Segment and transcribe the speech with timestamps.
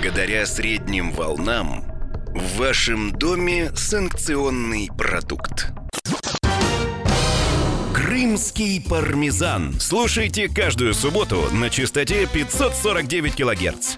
[0.00, 1.84] Благодаря средним волнам
[2.32, 5.72] в вашем доме санкционный продукт.
[7.92, 9.74] Крымский пармезан.
[9.80, 13.96] Слушайте каждую субботу на частоте 549 килогерц.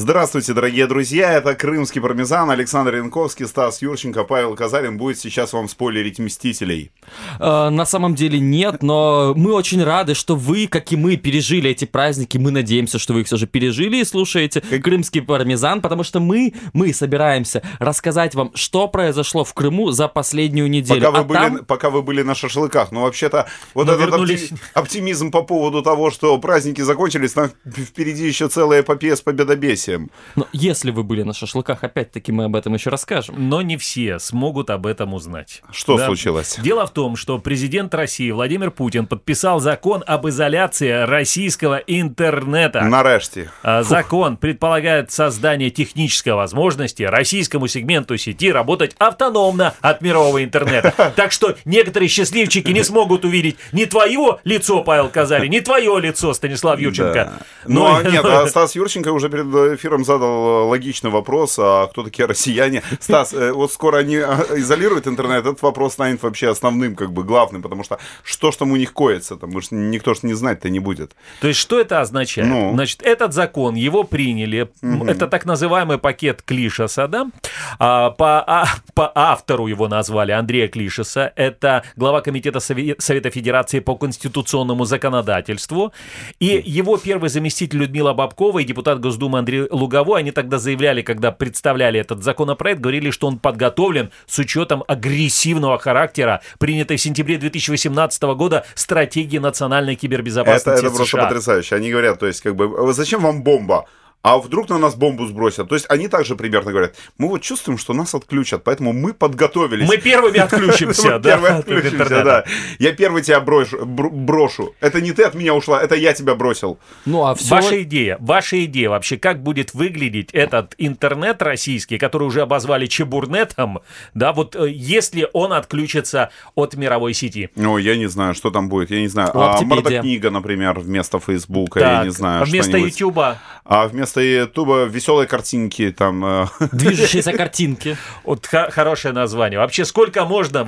[0.00, 5.70] Здравствуйте, дорогие друзья, это Крымский пармезан, Александр Янковский, Стас Юрченко, Павел Казарин будет сейчас вам
[5.70, 6.92] спойлерить «Мстителей».
[7.40, 11.70] Э, на самом деле нет, но мы очень рады, что вы, как и мы, пережили
[11.70, 12.36] эти праздники.
[12.36, 16.52] Мы надеемся, что вы их все же пережили и слушаете Крымский пармезан, потому что мы,
[16.74, 21.00] мы собираемся рассказать вам, что произошло в Крыму за последнюю неделю.
[21.00, 22.92] Пока вы, А были, там- пока вы были на шашлыках.
[22.92, 24.50] Ну, вообще-то, вот Но этот вернулись.
[24.50, 29.85] опти- оптимизм по поводу того, что праздники закончились, там впереди еще целая эпопея с победобесием.
[30.34, 33.48] Но если вы были на шашлыках, опять-таки мы об этом еще расскажем.
[33.48, 35.62] Но не все смогут об этом узнать.
[35.70, 36.58] Что случилось?
[36.62, 42.82] Дело в том, что президент России Владимир Путин подписал закон об изоляции российского интернета.
[42.82, 43.48] Нарешті.
[43.62, 50.92] А, Закон предполагает создание технической возможности российскому сегменту сети работать автономно от мирового интернета.
[51.16, 56.34] Так что некоторые счастливчики не смогут увидеть ни твое лицо, Павел Казарин, ни твое лицо,
[56.34, 57.14] Станислав Юрченко.
[57.14, 57.32] Да.
[57.66, 62.02] Ну, а нет, а Стас Юрченко уже перед эфиром задал э, логичный вопрос, а кто
[62.02, 62.82] такие россияне?
[63.00, 67.22] Стас, э, вот скоро они а, изолируют интернет, этот вопрос станет вообще основным, как бы
[67.24, 70.68] главным, потому что что ж там у них коится, там, уж никто ж не знать-то
[70.70, 71.14] не будет.
[71.40, 72.48] То есть, что это означает?
[72.48, 72.72] Ну.
[72.72, 77.30] Значит, этот закон, его приняли, м, это так называемый пакет Клишеса, да?
[77.78, 83.80] А, по, а- по автору его назвали Андрея Клишеса, это глава Комитета Сове- Совета Федерации
[83.80, 85.92] по конституционному законодательству,
[86.40, 91.32] и его первый заместитель Людмила Бабкова и депутат Госдумы Андрей Луговой, они тогда заявляли, когда
[91.32, 98.22] представляли этот законопроект, говорили, что он подготовлен с учетом агрессивного характера, принятой в сентябре 2018
[98.34, 101.24] года стратегии национальной Это, кибербезопасности это просто США.
[101.24, 101.76] потрясающе.
[101.76, 103.86] Они говорят, то есть, как бы, «А зачем вам бомба?
[104.26, 105.68] А вдруг на нас бомбу сбросят?
[105.68, 109.88] То есть они также примерно говорят, мы вот чувствуем, что нас отключат, поэтому мы подготовились.
[109.88, 112.44] Мы первыми отключимся, Мы да, первые от отключимся, да.
[112.80, 114.74] Я первый тебя брошу, бр- брошу.
[114.80, 116.80] Это не ты от меня ушла, это я тебя бросил.
[117.04, 117.54] Ну а все...
[117.54, 123.78] Ваша идея, ваша идея вообще, как будет выглядеть этот интернет российский, который уже обозвали чебурнетом,
[124.14, 127.50] да, вот э, если он отключится от мировой сети.
[127.54, 129.30] Ну, я не знаю, что там будет, я не знаю.
[129.34, 132.42] А мордокнига, например, вместо Фейсбука, я не знаю.
[132.42, 132.76] а вместо.
[132.76, 136.24] Ютуба, А вместо Ютуба веселые картинки там.
[136.24, 137.96] э, Движущиеся картинки.
[138.24, 139.58] вот хорошее название.
[139.58, 140.64] Вообще, сколько можно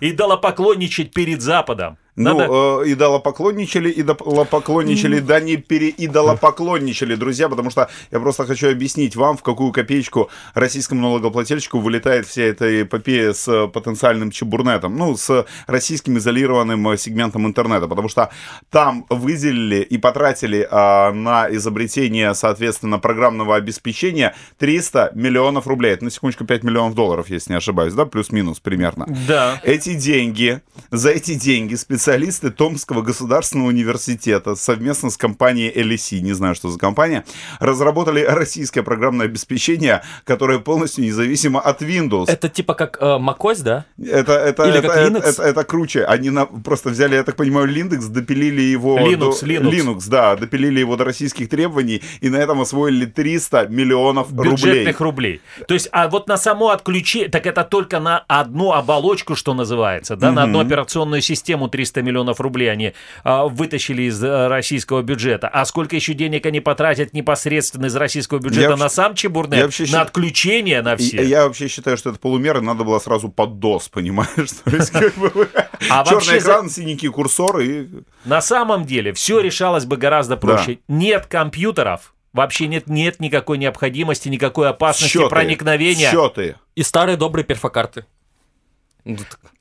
[0.00, 1.98] идолопоклонничать перед Западом?
[2.16, 9.16] Надо- Ну, э, идолопоклонничали, идолопоклонничали, да не переидолопоклонничали, друзья, потому что я просто хочу объяснить
[9.16, 15.16] вам, в какую копеечку российскому налогоплательщику вылетает вся эта эпопея с э, потенциальным чебурнетом, ну,
[15.16, 18.28] с российским изолированным э, сегментом интернета, потому что
[18.70, 25.92] там выделили и потратили а, на изобретение, соответственно, программного обеспечения 300 миллионов рублей.
[25.94, 29.06] Это, на секундочку, 5 миллионов долларов, если не ошибаюсь, да, плюс-минус примерно.
[29.26, 29.60] Да.
[29.64, 36.56] Эти деньги, за эти деньги специалисты Томского государственного университета совместно с компанией LSE, не знаю,
[36.56, 37.24] что за компания,
[37.60, 42.24] разработали российское программное обеспечение, которое полностью независимо от Windows.
[42.28, 43.84] Это типа как э, macOS, да?
[44.04, 45.22] Это, это, Или это, как это, Linux?
[45.22, 46.04] это- это круче.
[46.04, 48.98] Они на- просто взяли, я так понимаю, Linux, допилили его...
[48.98, 50.08] Linux, до, Linux.
[50.08, 54.50] да, допилили его до российских требований, и на этом освоили 300 миллионов рублей.
[54.50, 55.40] бюджетных рублей.
[55.68, 60.16] То есть, а вот на само отключение, так это только на одну оболочку, что называется,
[60.16, 62.94] да, на одну операционную систему 300 миллионов рублей они
[63.24, 65.48] а, вытащили из э, российского бюджета.
[65.48, 69.58] А сколько еще денег они потратят непосредственно из российского бюджета Я на вообще- сам чебурнет,
[69.58, 71.22] я вообще на счит- отключение, на все?
[71.22, 74.28] Я вообще считаю, что это полумеры, надо было сразу под DOS, понимаешь?
[75.90, 77.88] А черный экран, синенький курсор и...
[78.24, 80.78] На самом деле все решалось бы гораздо проще.
[80.86, 85.28] Нет компьютеров, вообще нет, нет никакой необходимости, никакой опасности Счеты.
[85.28, 86.10] проникновения.
[86.10, 86.54] Счеты.
[86.76, 88.04] И старые добрые перфокарты.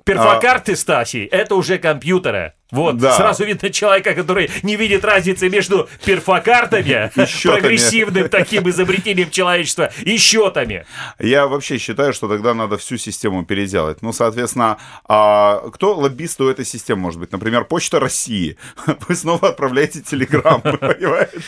[0.06, 2.54] Перфокарты, Стасий, это уже компьютеры.
[2.72, 3.18] Вот, Да.
[3.18, 7.12] сразу видно человека, который не видит разницы между перфокартами,
[7.44, 10.86] прогрессивным таким изобретением человечества, и счетами.
[11.20, 14.02] Я вообще считаю, что тогда надо всю систему переделать.
[14.02, 17.34] Ну, соответственно, а кто лоббист у этой системы может быть?
[17.34, 18.58] Например, Почта России.
[19.08, 21.40] Вы снова отправляете телеграм, понимаете?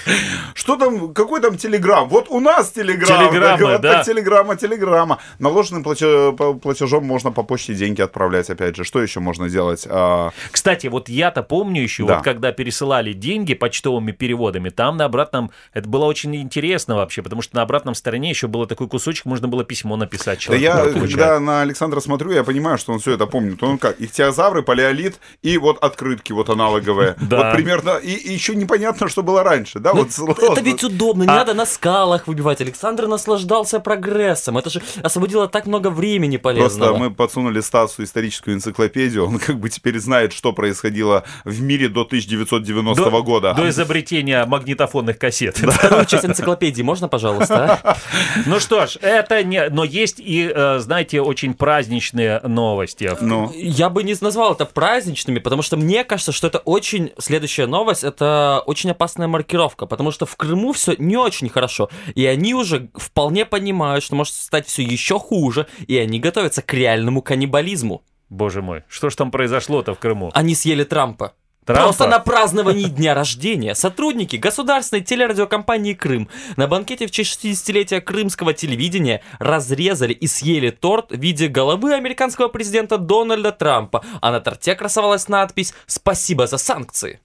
[0.53, 2.09] Что там, какой там телеграм?
[2.09, 3.29] Вот у нас телеграм.
[3.31, 4.03] Телеграмма, да.
[4.03, 5.19] телеграмма, телеграмма.
[5.39, 8.42] Наложенным по- платежом можно по почте деньги отправлять.
[8.43, 9.85] Отправлять, опять же, что еще можно делать?
[9.89, 12.15] А, Кстати, вот я-то помню еще, Да.
[12.15, 17.41] вот когда пересылали деньги почтовыми переводами, там на обратном, это было очень интересно вообще, потому
[17.41, 20.63] что на обратном стороне еще было такой кусочек, можно было письмо написать Да человеку.
[20.63, 21.01] я, получать.
[21.11, 23.61] когда на Александра смотрю, я понимаю, что он все это помнит.
[23.63, 27.15] Он как, ихтиозавры, палеолит и вот открытки вот аналоговые.
[27.33, 27.37] Да.
[27.49, 29.93] Вот примерно, и, и еще непонятно, что было раньше, да?
[29.93, 30.61] вот Ну, Это сложно.
[30.61, 32.61] ведь удобно, не А- надо на скалах выбивать.
[32.61, 34.57] Александр наслаждался прогрессом.
[34.57, 36.89] Это же освободило так много времени полезного.
[36.89, 38.03] Просто мы подсунули Стасу
[38.33, 43.53] историческую энциклопедию, он как бы теперь знает, что происходило в мире до 1990 до, года.
[43.53, 45.57] до изобретения магнитофонных кассет.
[45.57, 47.79] Вторую часть энциклопедии можно, пожалуйста?
[47.83, 47.97] а?
[48.45, 49.69] Ну что ж, это не...
[49.69, 53.11] Но есть и, э, знаете, очень праздничные новости.
[53.21, 57.11] Ну, Я бы не назвал это праздничными, потому что мне кажется, что это очень...
[57.19, 62.25] Следующая новость— это очень опасная маркировка, потому что в Крыму все не очень хорошо, и
[62.25, 67.21] они уже вполне понимают, что может стать все еще хуже, и они готовятся к реальному
[67.21, 68.03] каннибализму.
[68.33, 70.31] Боже мой, что ж там произошло-то в Крыму?
[70.33, 71.33] Они съели Трампа.
[71.65, 71.83] Трампа?
[71.83, 76.27] Просто на праздновании дня рождения сотрудники государственной телерадиокомпании «Крым»
[76.57, 82.47] на банкете в честь 60-летия крымского телевидения разрезали и съели торт в виде головы американского
[82.47, 87.19] президента Дональда Трампа, а на торте красовалась надпись «Спасибо за санкции».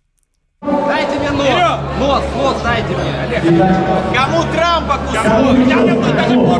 [0.60, 1.48] Дайте мне нос!
[1.98, 3.40] Нос, нос дайте мне!
[4.14, 5.24] Кому Трампа кусок?
[5.24, 6.54] Кому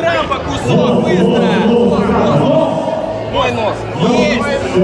[0.00, 1.04] Трампа кусок?
[1.04, 1.66] Быстро!
[1.66, 2.04] Нос,
[2.40, 2.75] нос!
[3.36, 3.76] Мой нос!
[4.00, 4.78] Есть!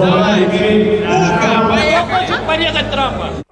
[0.00, 0.42] Давай!
[0.42, 2.42] Ука, поехали!
[2.44, 3.47] порезать Трампа!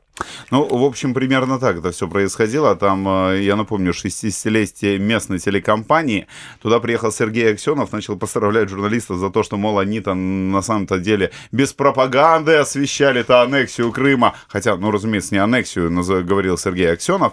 [0.50, 2.76] Ну, в общем, примерно так это все происходило.
[2.76, 6.28] Там, э, я напомню, 60-летие местной телекомпании.
[6.62, 10.98] Туда приехал Сергей Аксенов, начал поздравлять журналистов за то, что, мол, они там на самом-то
[10.98, 14.34] деле без пропаганды освещали-то аннексию Крыма.
[14.46, 15.90] Хотя, ну, разумеется, не аннексию,
[16.24, 17.32] говорил Сергей Аксенов.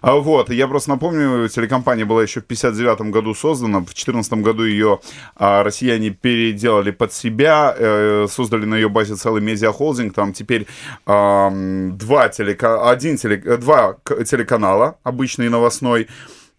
[0.00, 3.80] А Вот, я просто напомню, телекомпания была еще в 59 году создана.
[3.80, 5.00] В 14 году ее
[5.36, 10.14] а, россияне переделали под себя, э, создали на ее базе целый медиахолдинг.
[10.14, 10.66] Там теперь
[11.04, 12.90] два телека...
[12.90, 13.42] один теле...
[13.44, 13.96] э, два
[14.26, 16.08] телеканала, обычный новостной,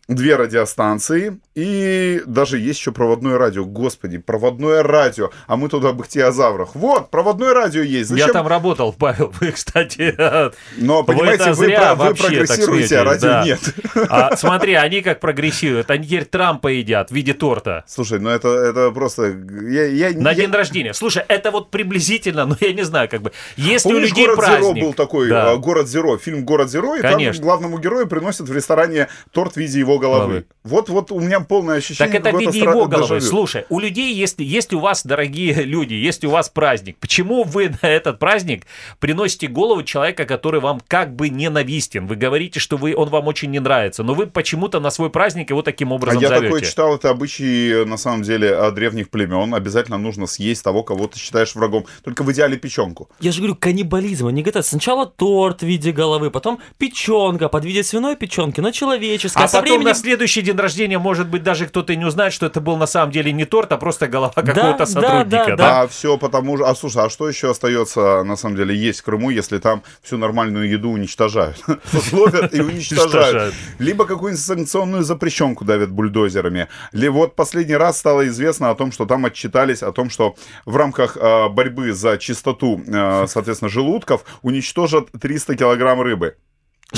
[0.07, 3.65] две радиостанции, и даже есть еще проводное радио.
[3.65, 5.31] Господи, проводное радио.
[5.47, 6.75] А мы туда об ихтиозаврах.
[6.75, 8.11] Вот, проводное радио есть.
[8.11, 8.33] Я Зачем?
[8.33, 13.03] там работал, Павел, вы, кстати, э, Но, вы понимаете, вы, зря вы так прогрессируете, а
[13.03, 13.43] сметили, радио да.
[13.45, 13.59] нет.
[14.09, 15.89] А, смотри, они как прогрессируют.
[15.89, 17.83] Они теперь Трампа едят в виде торта.
[17.87, 19.35] Слушай, ну это, это просто...
[19.67, 20.93] Я, я, На я- день рождения.
[20.93, 23.31] Слушай, это вот приблизительно, ну я не знаю, как бы.
[23.55, 24.75] Если у Помнишь, людей «Город праздник.
[24.75, 25.51] Зеро» был такой, Да.
[25.51, 27.33] а, «Город Зеро», фильм «Город Зеро», и Конечно.
[27.33, 30.15] там главному герою приносят в ресторане торт в виде его головы.
[30.25, 30.45] Головы.
[30.63, 33.03] Вот, вот у меня полное ощущение Так это в виде стра- его головы.
[33.03, 33.21] дежавю.
[33.21, 37.69] Слушай, у людей, если, если у вас, дорогие люди, если у вас праздник, почему вы
[37.81, 38.65] на этот праздник
[38.99, 42.07] приносите голову человека, который вам как бы ненавистен?
[42.07, 45.49] Вы говорите, что вы, он вам очень не нравится, но вы почему-то на свой праздник
[45.51, 46.45] его таким А образом я зовете.
[46.47, 49.53] такое читал, это обычаи, на самом деле, от древних племен.
[49.53, 51.85] Обязательно нужно съесть того, кого ты считаешь врагом.
[52.03, 53.09] Только в идеале печенку.
[53.19, 57.83] Я же говорю, каннибализм, они готовят сначала торт в виде головы, потом печенка под виде
[57.83, 59.43] свиной печенки, но человеческая.
[59.43, 62.33] А Со потом временем- на следующий день рождения, может быть, даже кто-то и не узнает,
[62.33, 65.25] что это был на самом деле не торт, а просто голова какого-то да, сотрудника.
[65.25, 65.55] да, да?
[65.55, 65.81] да.
[65.81, 66.65] А все потому же...
[66.65, 70.17] А слушай, а что еще остается, на самом деле, есть в Крыму, если там всю
[70.17, 71.63] нормальную еду уничтожают?
[72.11, 73.53] Ловят и уничтожают.
[73.79, 76.67] Либо какую-нибудь санкционную запрещенку давят бульдозерами.
[76.91, 80.35] Вот последний раз стало известно о том, что там отчитались о том, что
[80.65, 86.35] в рамках э, борьбы за чистоту, э, соответственно, желудков уничтожат 300 килограмм рыбы.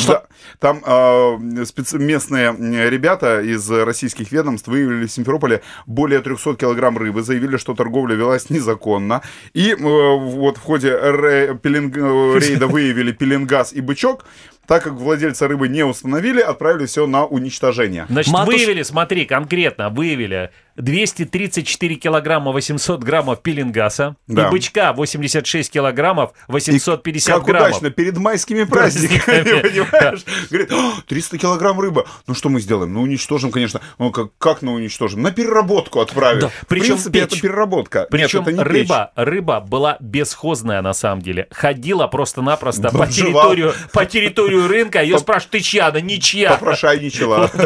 [0.06, 0.24] Да,
[0.60, 7.22] там э, специ- местные ребята из российских ведомств выявили в Симферополе более 300 килограмм рыбы,
[7.24, 9.22] заявили, что торговля велась незаконно.
[9.54, 14.26] И э, вот в ходе ре- пеленг- э, рейда выявили пеленгаз и бычок.
[14.68, 18.06] Так как владельца рыбы не установили, отправили все на уничтожение.
[18.10, 24.48] Значит, Матуш- выявили, смотри, конкретно выявили 234 килограмма 800 граммов пилингаса Да.
[24.48, 27.69] и бычка 86 килограммов 850 как граммов.
[27.69, 30.24] удачно, перед майскими праздниками, понимаешь?
[30.50, 32.06] Говорит, «А, 300 килограмм рыбы.
[32.28, 32.94] Ну что мы сделаем?
[32.94, 33.81] Ну уничтожим, конечно.
[34.00, 35.22] Ну как, как на уничтожим?
[35.22, 36.42] На переработку отправим.
[36.42, 37.34] Да, В причем принципе, печь.
[37.34, 38.00] это переработка.
[38.00, 38.68] Нет, Причем это не печь.
[38.68, 41.48] рыба, рыба была бесхозная на самом деле.
[41.52, 45.02] Ходила просто-напросто по территорию, по территорию рынка.
[45.02, 45.92] Ее спрашивают, ты чья?
[45.92, 46.52] Да ничья.
[46.52, 47.50] Попрошайничала.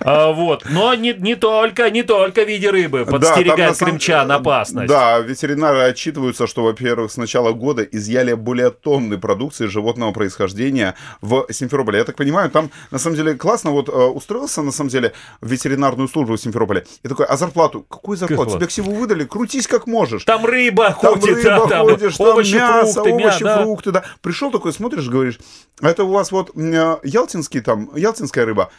[0.00, 0.64] А, Вот.
[0.70, 1.34] Но не, не
[1.66, 4.88] только, не только в виде рыбы Да, там на подстерегает самом- крымчан опасность.
[4.88, 11.46] Да, ветеринары отчитываются, что, во-первых, с начала года изъяли более тонны продукции животного происхождения в
[11.50, 11.98] Симферополе.
[11.98, 15.50] Я так понимаю, там, на самом деле, классно вот э, устроился, на самом деле, в
[15.50, 16.86] ветеринарную службу в Симферополе.
[17.02, 17.84] И такой, а зарплату?
[17.88, 18.56] Какую зарплату?
[18.56, 19.24] Тебе всего выдали?
[19.24, 20.24] Крутись как можешь.
[20.24, 23.62] Там рыба Там ходит, да, рыба там ходишь, там овощи, мясо, фрукты, мя- овощи, да.
[23.62, 24.04] фрукты, да.
[24.22, 25.38] Пришел такой, смотришь, говоришь,
[25.80, 28.70] а это у вас вот э, ялтинский там, ялтинская рыба.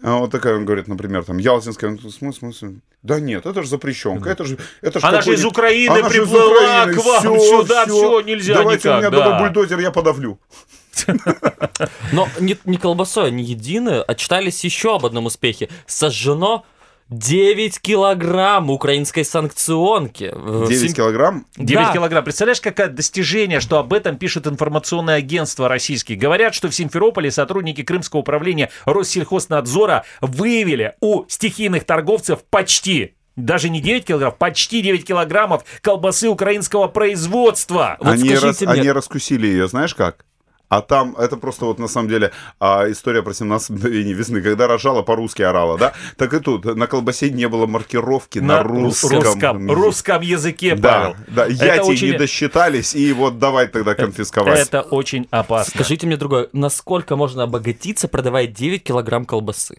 [0.00, 2.66] А вот такая, он говорит, например, там, Ялтинская, ну, смысл, смысл?
[3.02, 4.56] Да нет, это же запрещенка, это же...
[4.80, 7.84] Это ж Она же из Украины Она же из приплыла Украины, к вам всё, сюда,
[7.84, 9.24] всё, нельзя Давайте у никак, меня да.
[9.24, 10.38] дома бульдозер, я подавлю.
[12.12, 14.00] Но не, не колбасой, они едины.
[14.00, 15.68] Отчитались еще об одном успехе.
[15.86, 16.64] Сожжено
[17.10, 20.30] 9 килограмм украинской санкционки.
[20.34, 21.46] В 9 Сим- килограмм?
[21.56, 21.92] 9 Да.
[21.92, 22.24] килограмм.
[22.24, 26.18] Представляешь, какое достижение, что об этом пишет информационное агентство российские.
[26.18, 33.80] Говорят, что в Симферополе сотрудники Крымского управления Россельхознадзора выявили у стихийных торговцев почти даже не
[33.80, 37.96] 9 килограмм, почти 9 килограммов колбасы украинского производства.
[38.00, 40.24] Вот они, скажите рас- мне- они раскусили ее, знаешь как?
[40.68, 44.66] А там, это просто вот на самом деле а, история про 17 мгновений весны, когда
[44.66, 45.92] рожала по-русски орала, да?
[46.16, 49.22] Так и тут, на колбасе не было маркировки на, На русском.
[49.22, 51.16] русском, русском языке, Да, Павел.
[51.28, 54.58] да, Это яти очень- не досчитались, и вот давай тогда конфисковать.
[54.60, 55.72] Это очень опасно.
[55.74, 59.78] Скажите мне другое, насколько можно обогатиться, продавая 9 килограмм колбасы?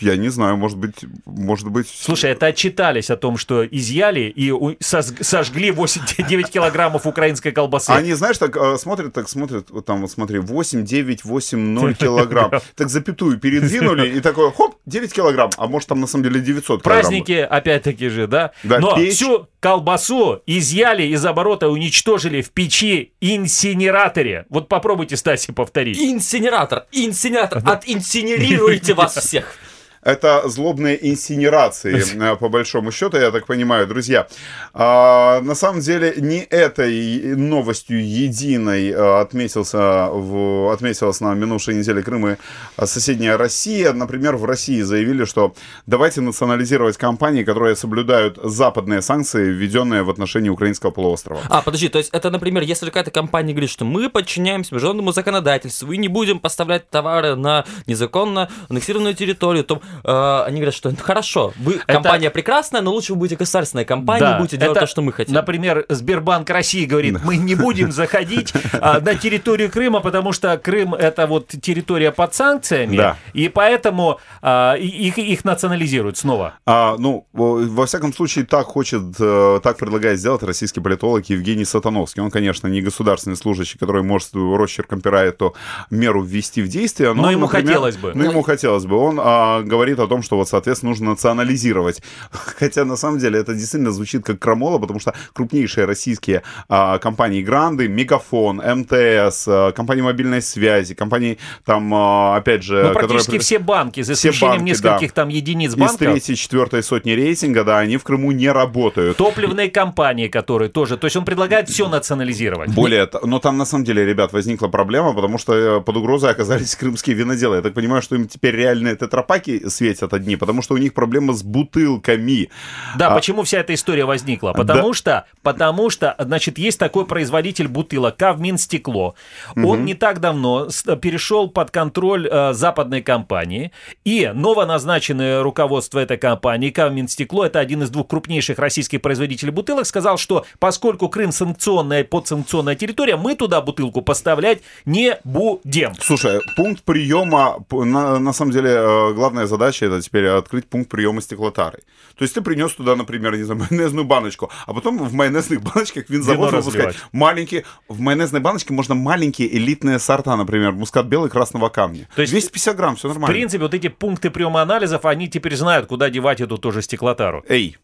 [0.00, 1.88] Я не знаю, может быть, может быть...
[1.88, 7.90] Слушай, это отчитались о том, что изъяли и сожгли 8, 9 килограммов украинской колбасы.
[7.90, 11.94] Они, знаешь, так э, смотрят, так смотрят, вот там вот смотри, 8, 9, 8, 0
[11.94, 12.50] килограмм.
[12.74, 15.50] Так запятую передвинули, и такое, хоп, 9 килограмм.
[15.56, 17.00] А может там на самом деле 900 килограмм.
[17.00, 18.50] Праздники, опять-таки же, да?
[18.64, 19.14] Да, Но печь.
[19.14, 24.46] всю колбасу изъяли из оборота, уничтожили в печи инсинераторе.
[24.48, 25.98] Вот попробуйте, Стаси, повторить.
[25.98, 29.56] Инсинератор, инсинератор, отинсинерируйте вас всех.
[30.02, 34.26] Это злобные инсинерации, э, по большому счету, я так понимаю, друзья.
[34.72, 42.02] А, на самом деле, не этой новостью единой э, отметился в, отметилась на минувшей неделе
[42.02, 42.36] Крым и
[42.84, 43.92] соседняя Россия.
[43.92, 45.54] Например, в России заявили, что
[45.86, 51.40] давайте национализировать компании, которые соблюдают западные санкции, введенные в отношении украинского полуострова.
[51.48, 55.92] А, подожди, то есть это, например, если какая-то компания говорит, что мы подчиняемся международному законодательству
[55.92, 60.96] и не будем поставлять товары на незаконно аннексированную территорию, то э, они говорят, что «Ну,
[61.00, 64.90] хорошо, вы компания прекрасная, но лучше вы будете государственной компанией, Да, будете делать это, то,
[64.90, 65.34] что мы хотим.
[65.34, 70.94] Например, Сбербанк России говорит, мы не будем заходить а, на территорию Крыма, потому что Крым
[70.94, 73.16] это вот территория под санкциями, Да.
[73.32, 76.54] и поэтому а, их, их национализируют снова.
[76.66, 82.22] А, ну, во всяком случае, так хочет, э, так предлагает сделать российский политолог Евгений Сатановский.
[82.22, 85.54] Он, конечно, не государственный служащий, который может росчерком пера эту
[85.90, 87.12] меру ввести в действие.
[87.14, 88.12] Но, Но ему например, хотелось бы.
[88.14, 88.96] Но ему хотелось бы.
[88.96, 92.02] Он а, говорит о том, что вот, соответственно, нужно национализировать.
[92.30, 97.42] Хотя, на самом деле, это действительно звучит как крамола, потому что крупнейшие российские а, компании
[97.42, 102.82] Гранды, Мегафон, МТС, а, компании мобильной связи, компании там, а, опять же...
[102.82, 105.22] Ну, которые практически при- все банки, за исключением банки, нескольких да.
[105.22, 105.98] там единиц из банков.
[105.98, 109.16] третьей, четвертой сотни рейтинга, да, они в Крыму не работают.
[109.16, 110.96] Топливные компании, которые тоже.
[110.96, 112.70] То есть он предлагает все национализировать.
[112.70, 116.30] Более, т- но там на самом деле, ребят, возникла проблема, потому что э, под угрозой
[116.30, 117.56] оказались крымские виноделы.
[117.56, 121.32] Я так понимаю, что им теперь реальные тетрапаки светят одни, потому что у них проблема
[121.34, 122.48] с бутылками.
[122.96, 124.52] Да, А- почему вся эта история возникла?
[124.52, 129.14] Потому что, потому что, значит, есть такой производитель бутылок, Кавминстекло.
[129.56, 133.72] Он не так давно с- перешел под контроль э, западной компании,
[134.04, 140.16] и новоназначенное руководство этой компании, Кавминстекло, это один из двух крупнейших российских производителей бутылок, сказал,
[140.18, 145.92] что поскольку Крым санкционная, подсанкционная территория, мы туда бутылку поставлять не будем.
[146.00, 151.20] Слушай, пункт приема, на, на самом деле, э, главная задача это теперь открыть пункт приема
[151.20, 151.80] стеклотары.
[152.16, 156.08] То есть ты принес туда, например, не знаю, майонезную баночку, а потом в майонезных баночках
[156.08, 156.96] винзавод разливать.
[157.12, 162.08] маленькие, в майонезной баночке можно маленькие элитные сорта, например, мускат белый красного камня.
[162.14, 163.32] То есть 250 грамм, все В нормально.
[163.32, 167.44] принципе, вот эти пункты приема анализов, они теперь знают, куда девать эту тоже стеклотару.
[167.48, 167.76] Эй,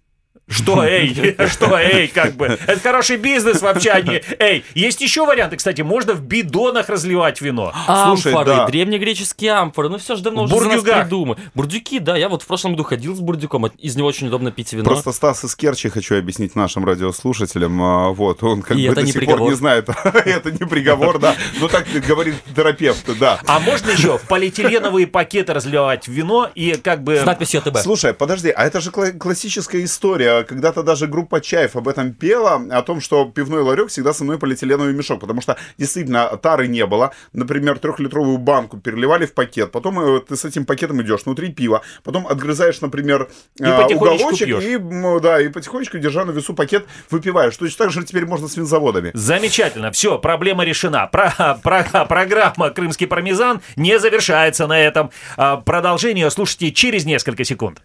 [0.46, 2.58] Что, эй, что, эй, как бы.
[2.66, 4.62] Это хороший бизнес вообще, а не, эй.
[4.74, 7.72] Есть еще варианты, кстати, можно в бидонах разливать вино.
[7.86, 8.66] Слушай, Амфоры, да.
[8.66, 11.38] древнегреческие амфоры, ну все же давно уже за нас придумали.
[11.54, 14.70] Бурдюки, да, я вот в прошлом году ходил с бурдюком, из него очень удобно пить
[14.74, 14.84] вино.
[14.84, 17.80] Просто Стас из Керчи хочу объяснить нашим радиослушателям.
[17.82, 19.50] а, Вот, он как И бы это до не сих пор приговор.
[19.50, 19.88] не знает.
[20.26, 21.34] Это не приговор, да.
[21.58, 23.40] Ну так говорит терапевт, да.
[23.46, 27.16] А можно еще в полиэтиленовые пакеты разливать вино и как бы...
[27.16, 27.78] С надписью АТБ.
[27.78, 30.23] Слушай, подожди, а это же кла- классическая история.
[30.48, 34.38] Когда-то даже группа Чаев об этом пела, о том, что пивной ларек всегда со мной
[34.38, 37.12] полиэтиленовый мешок, потому что действительно тары не было.
[37.32, 41.82] Например, трехлитровую банку переливали в пакет, потом э, ты с этим пакетом идешь внутри пива,
[42.02, 43.28] потом отгрызаешь, например,
[43.58, 44.64] И э, уголочек пьешь.
[44.64, 47.56] и, да, и потихонечку, держа на весу пакет, выпиваешь.
[47.56, 49.10] Точно так же теперь можно с винзаводами.
[49.14, 51.06] Замечательно, все, проблема решена.
[51.06, 55.10] Про, про- программа «Крымский пармезан» не завершается на этом.
[55.36, 57.82] А, Продолжение слушайте через несколько секунд.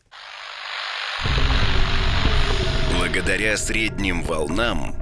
[3.29, 4.95] Благодаря средним волнам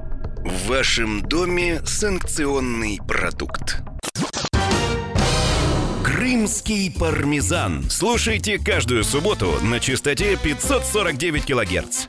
[0.44, 3.78] в вашем доме санкционный продукт.
[6.04, 7.88] Крымский пармезан.
[7.88, 12.06] Слушайте каждую субботу на частоте 549 килогерц.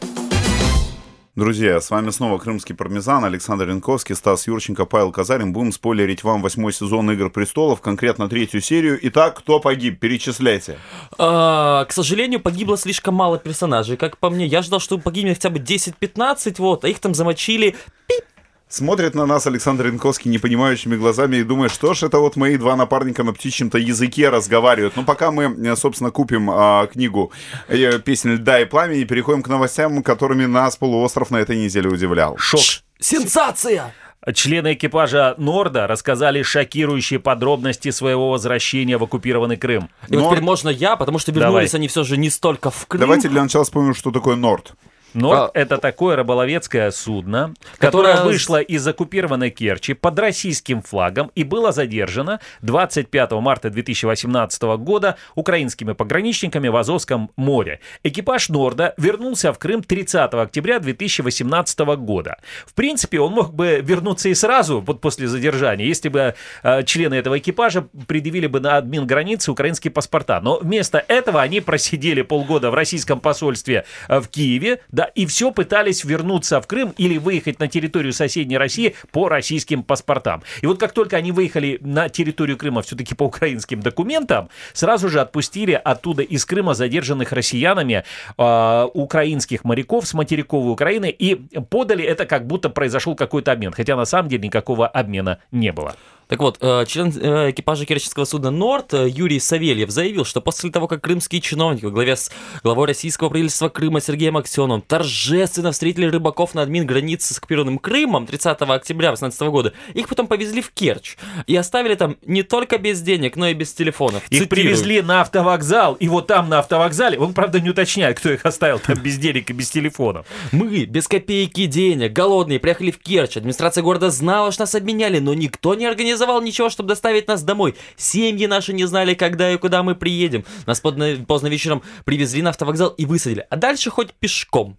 [1.39, 5.53] Друзья, с вами снова Крымский пармезан, Александр Янковский, Стас Юрченко, Павел Казарин.
[5.53, 8.99] Будем спойлерить вам восьмой сезон «Игр престолов», конкретно третью серию.
[9.03, 10.01] Итак, кто погиб?
[10.01, 10.77] Перечисляйте.
[11.17, 13.95] А, к сожалению, погибло слишком мало персонажей.
[13.95, 17.77] Как по мне, я ждал, что погибнет хотя бы 10-15, вот, а их там замочили
[18.05, 18.25] пип,
[18.71, 22.75] Смотрит на нас Александр Янковский непонимающими глазами и думает, что ж это вот мои два
[22.75, 24.95] напарника на птичьем-то языке разговаривают.
[24.95, 27.31] Но пока мы, э, собственно, купим а, книгу
[27.67, 31.89] э, «Песня льда и пламени» и переходим к новостям, которыми нас полуостров на этой неделе
[31.89, 32.37] удивлял.
[32.37, 32.61] Шок.
[32.99, 33.91] Сенсация!
[34.35, 39.89] Члены экипажа Норда рассказали шокирующие подробности своего возвращения в оккупированный Крым.
[40.09, 41.79] И вот Норд- теперь можно я, потому что вернулись Давай.
[41.79, 42.99] они все же не столько в Крым.
[43.01, 44.73] Давайте для начала вспомним, что такое Норд.
[45.13, 51.31] Норд А- это такое рыболовецкое судно, Которое которое вышло из оккупированной Керчи под российским флагом
[51.35, 57.79] и было задержано 25 марта 2018 года украинскими пограничниками в Азовском море.
[58.03, 62.37] Экипаж Норда вернулся в Крым 30 октября 2018 года.
[62.65, 67.15] В принципе, он мог бы вернуться и сразу, вот после задержания, если бы э, члены
[67.15, 70.39] этого экипажа предъявили бы на админ границы украинские паспорта.
[70.41, 75.51] Но вместо этого они просидели полгода в российском посольстве э, в Киеве, да, и все
[75.51, 80.43] пытались вернуться в Крым или выехать на территорию соседней России по российским паспортам.
[80.61, 85.21] И вот как только они выехали на территорию Крыма все-таки по украинским документам, сразу же
[85.21, 88.03] отпустили оттуда из Крыма задержанных россиянами
[88.37, 91.35] э, украинских моряков с материковой Украины и
[91.69, 93.71] подали это, как будто произошел какой-то обмен.
[93.71, 95.95] Хотя на самом деле никакого обмена не было.
[96.29, 100.69] Так вот, э, член э, экипажа керченского судна «Норд» э, Юрий Савельев заявил, что после
[100.69, 102.31] того, как крымские чиновники во главе с
[102.61, 108.27] главой российского правительства Крыма Сергеем Аксеновым торжественно встретили рыбаков на админ границы с оккупированным Крымом
[108.27, 111.17] 30 октября 2018 года, их потом повезли в Керчь
[111.47, 114.21] и оставили там не только без денег, но и без телефонов.
[114.29, 114.49] Их Цитирую.
[114.49, 118.77] привезли на автовокзал, и вот там на автовокзале, он, правда, не уточняет, кто их оставил
[118.77, 120.27] там без денег и без телефонов.
[120.51, 123.37] Мы без копейки денег, голодные, приехали в Керчь.
[123.37, 127.75] Администрация города знала, что нас обменяли, но никто не организовал ничего, чтобы доставить нас домой.
[127.97, 130.45] Семьи наши не знали, когда и куда мы приедем.
[130.65, 133.45] Нас поздно, поздно вечером привезли на автовокзал и высадили.
[133.49, 134.77] А дальше хоть пешком.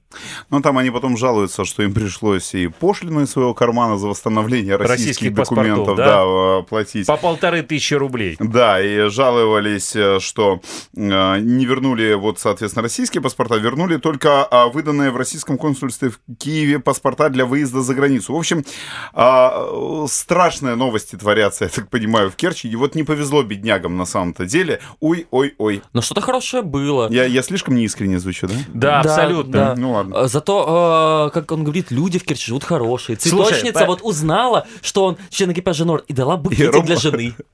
[0.51, 4.77] Но там они потом жалуются, что им пришлось и пошлину из своего кармана за восстановление
[4.77, 6.07] российских, Российских документов да?
[6.07, 7.07] да, э, платить.
[7.07, 8.37] По полторы тысячи рублей.
[8.39, 10.61] Да, и жаловались, э, что
[10.97, 16.19] э, не вернули, вот, соответственно, российские паспорта, вернули только а, выданные в российском консульстве в
[16.39, 18.35] Киеве паспорта для выезда за границу.
[18.35, 18.65] В общем,
[19.13, 21.30] а, э, страшные новости творятся,
[21.65, 22.69] я так понимаю, в Керчи.
[22.69, 24.81] И вот не повезло беднягам на самом-то деле.
[25.01, 25.83] Ой, ой, ой.
[25.93, 27.11] Но что-то хорошее было.
[27.11, 28.55] Я, я слишком неискренне звучу, да?
[28.75, 29.53] Да, абсолютно.
[29.53, 29.75] да.
[29.77, 30.15] Ну ладно.
[30.17, 33.19] Э, Зато, э, как он говорит, люди в Керчи живут хорошие.
[33.21, 37.35] Слушай, Цветочница по- вот узнала, что он член экипажа Норд, и дала букетик для жены.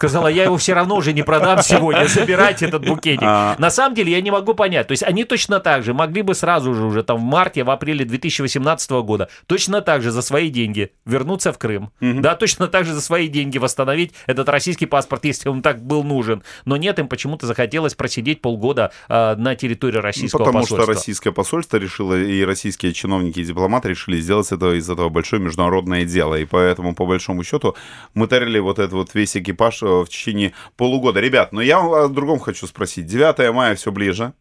[0.00, 3.20] Сказала, я его все равно уже не продам сегодня, забирайте этот букетик.
[3.22, 3.54] А.
[3.58, 4.86] На самом деле я не могу понять.
[4.86, 7.70] То есть они точно так же могли бы сразу же уже там в марте, в
[7.70, 11.90] апреле 2018 года точно так же за свои деньги вернуться в Крым.
[12.00, 16.02] Да, точно так же за свои деньги восстановить этот российский паспорт, если он так был
[16.02, 16.42] нужен.
[16.64, 20.82] Но нет, им почему-то захотелось просидеть полгода а, на территории российского Потому посольства.
[20.82, 25.42] что российское посольство решило, и российские чиновники и дипломаты решили сделать это, из этого большое
[25.42, 26.36] международное дело.
[26.36, 27.76] И поэтому, по большому счету,
[28.14, 31.20] мы тарили вот этот вот весь экипаж э, в течение полугода.
[31.20, 33.06] Ребят, но я о другом хочу спросить.
[33.06, 34.32] 9 мая все ближе.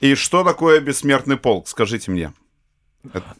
[0.00, 1.68] И что такое бессмертный полк?
[1.68, 2.32] Скажите мне.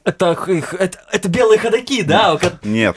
[0.04, 2.36] Это, их- это, это белые ходаки, да?
[2.36, 2.96] ко- Нет.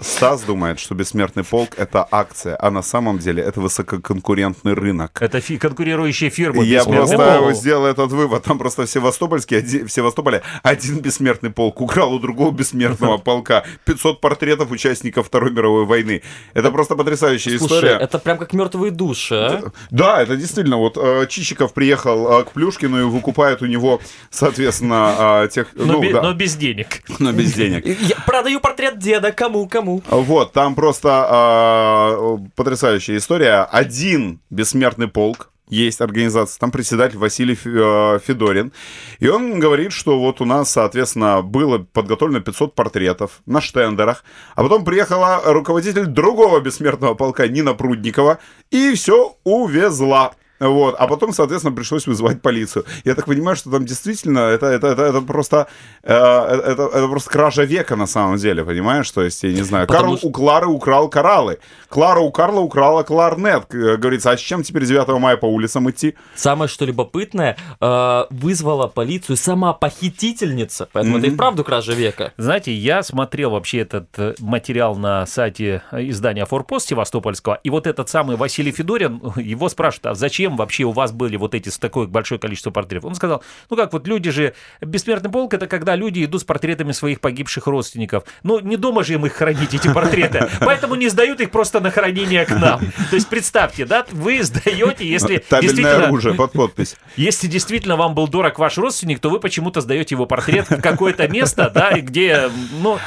[0.00, 5.18] Стас думает, что бессмертный полк это акция, а на самом деле это высококонкурентный рынок.
[5.20, 6.64] Это фи- конкурирующие фирмы.
[6.64, 7.52] Я просто О.
[7.52, 8.44] сделал этот вывод.
[8.44, 14.20] Там просто в Севастопольске, в Севастополе один бессмертный полк украл у другого бессмертного полка 500
[14.20, 16.22] портретов участников Второй мировой войны.
[16.54, 17.98] Это просто потрясающая Слушай, история.
[18.00, 19.62] это прям как мертвые души, а?
[19.90, 20.76] Да, это действительно.
[20.76, 25.68] Вот э, Чичиков приехал э, к Плюшкину и выкупает у него, соответственно, э, тех...
[25.74, 27.02] Но, ну, бе- да, но без денег.
[27.18, 27.86] но без денег.
[28.00, 29.85] Я продаю портрет деда, кому, кому.
[30.10, 33.62] Вот, там просто э, потрясающая история.
[33.70, 38.72] Один бессмертный полк, есть организация, там председатель Василий э, Федорин,
[39.18, 44.62] и он говорит, что вот у нас, соответственно, было подготовлено 500 портретов на штендерах, а
[44.62, 48.38] потом приехала руководитель другого бессмертного полка Нина Прудникова
[48.70, 50.34] и все увезла.
[50.60, 52.84] Вот, а потом, соответственно, пришлось вызывать полицию.
[53.04, 55.66] Я так понимаю, что там действительно это, это, это, это просто
[56.02, 59.10] э, это, это просто кража века на самом деле, понимаешь?
[59.10, 61.58] То есть, я не знаю, Потому Карл что- у Клары украл кораллы.
[61.88, 63.64] Клара у Карла украла кларнет.
[63.74, 66.14] Э, Говорится, а с чем теперь 9 мая по улицам идти?
[66.34, 72.32] Самое что любопытное, э, вызвала полицию сама похитительница, поэтому это и вправду кража века.
[72.36, 77.86] Знаете, я смотрел вообще этот э, материал на сайте э, издания «Форпост» Севастопольского, и вот
[77.86, 81.78] этот самый Василий Федорин, его спрашивают, а зачем вообще у вас были вот эти с
[81.78, 83.08] такое большое количество портретов?
[83.08, 86.92] Он сказал, ну как вот люди же, бессмертный полк, это когда люди идут с портретами
[86.92, 88.22] своих погибших родственников.
[88.44, 91.90] Ну не дома же им их хранить, эти портреты, поэтому не сдают их просто на
[91.90, 92.78] хранение к нам.
[93.10, 96.06] То есть представьте, да, вы сдаете, если действительно...
[96.06, 96.96] оружие под подпись.
[97.16, 101.28] Если действительно вам был дорог ваш родственник, то вы почему-то сдаете его портрет в какое-то
[101.28, 102.98] место, да, где, ну,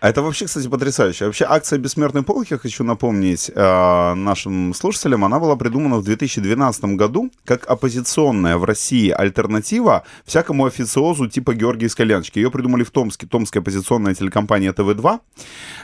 [0.00, 1.26] А Это вообще, кстати, потрясающе.
[1.26, 6.84] Вообще, акция «Бессмертный полк», я хочу напомнить э, нашим слушателям, она была придумана в 2012
[6.94, 12.38] году как оппозиционная в России альтернатива всякому официозу типа Георгиевской ленточки.
[12.38, 15.20] Ее придумали в Томске, томская оппозиционная телекомпания ТВ-2.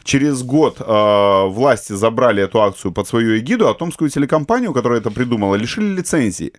[0.05, 5.11] Через год э, власти забрали эту акцию под свою эгиду, а томскую телекомпанию, которая это
[5.11, 6.53] придумала, лишили лицензии.